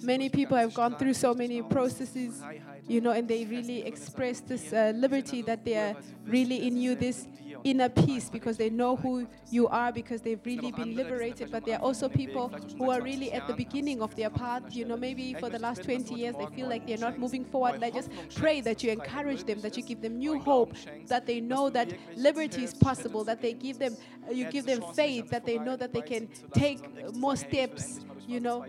[0.02, 2.40] Many people have gone through so many processes,
[2.86, 6.32] you know, and they really express this uh, liberty that they are weil sie wissen,
[6.32, 9.92] really in you, this in dir und inner peace, because they know who you are,
[9.92, 11.50] because they've really been andere, die sind liberated.
[11.50, 13.46] But there are also von dem Weg, people vielleicht auch schon who are really at
[13.46, 16.68] the beginning of their path, you know, maybe for the last 20 years they feel
[16.68, 17.74] like they're not moving forward.
[17.74, 20.74] And I just pray that you encourage them, that you give them new hope,
[21.08, 23.96] that they know that liberty is possible, that they give them,
[24.28, 26.78] uh, you give them faith, that they know that they can vorbeiziehen zu lassen, take
[26.78, 28.64] sondern echt zu more sagen, hey, ich will steps, endlich mal durch you know,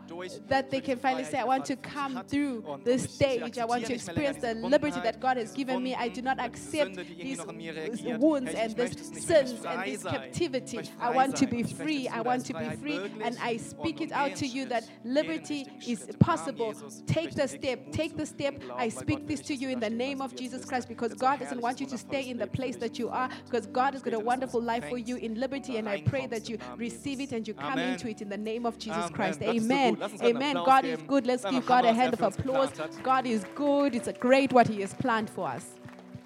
[0.47, 3.03] that they can finally say, I want to Vater für mich come through Und- this
[3.03, 3.57] und ich- ich stage.
[3.57, 5.93] I want to nicht mehr länger experience the liberty that God has given me.
[5.95, 8.21] I do not accept Sünde, die irgendwie these noch in mir uh, reagiert.
[8.21, 10.79] wounds and this möchte es nicht mehr, ich sins and this captivity.
[11.01, 12.07] I want to be free.
[12.07, 12.99] I want to be free.
[13.23, 16.09] And I speak it out to you that liberty is Schritt.
[16.09, 16.73] Im Namen possible.
[17.05, 17.91] Take the step.
[17.91, 18.61] Take the step.
[18.77, 21.79] I speak this to you in the name of Jesus Christ because God doesn't want
[21.81, 23.67] you to stay in the place that you are because.
[23.67, 26.01] God has got a bete, dass du wonderful life for you in liberty and I
[26.01, 29.09] pray that you receive it and you come into it in the name of Jesus
[29.11, 29.39] Christ.
[29.39, 29.91] Gott ist so Amen.
[29.91, 29.99] gut.
[29.99, 30.55] Lass uns einen Amen.
[30.55, 31.25] God is good.
[31.25, 32.71] Let's give God a hand of applause.
[33.03, 33.95] God is good.
[33.95, 35.79] It's a great what He has planned for us.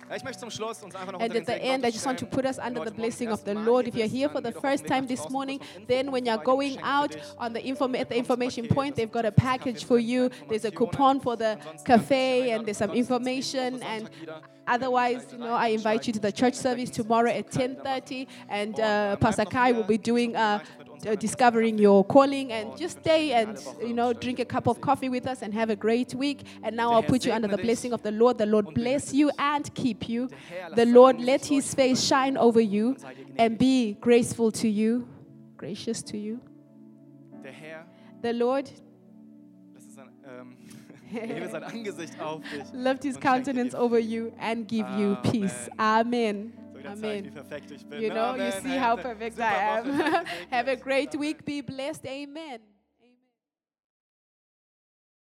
[0.09, 2.19] Ja, Ich möchte zum Schluss uns einfach noch And at the end, I just want
[2.19, 3.87] to put us under the blessing of the Lord.
[3.87, 5.79] If you're here for the geh doch auf den first time this morning, das ist
[5.79, 7.39] noch then when you're going out Geschenke für dich.
[7.39, 9.97] on the informa at the information point, they've got a Paket, das ist package for
[9.97, 10.29] you.
[10.49, 13.81] There's a coupon for the cafe, and there's some information.
[13.81, 14.09] And
[14.67, 19.15] otherwise, you know, I invite you to the church service tomorrow at 10:30, and uh,
[19.17, 20.59] Pastor Kai will be doing uh,
[21.07, 22.51] uh, discovering your calling.
[22.51, 25.69] And just stay and you know drink a cup of coffee with us and have
[25.69, 26.45] a great week.
[26.63, 28.37] And now I'll put you under the blessing of the Lord.
[28.37, 30.29] The Lord bless you and keep you.
[30.75, 32.97] The Lord let His face shine over you
[33.37, 35.07] and be graceful to you,
[35.57, 36.39] gracious to you.
[38.21, 38.71] The Lord
[39.73, 40.55] das ist ein, ähm,
[41.09, 42.63] hebe sein Angesicht auf dich.
[42.73, 45.69] lift His und schenke dir countenance over you and give you peace.
[45.77, 46.62] Amen.
[46.83, 47.33] So wieder zeigen, wie Amen.
[47.33, 48.01] perfekt ich bin.
[48.01, 50.25] You know, you see how perfect I am.
[50.51, 51.45] Have a great week.
[51.45, 52.05] Be blessed.
[52.05, 52.72] Amen.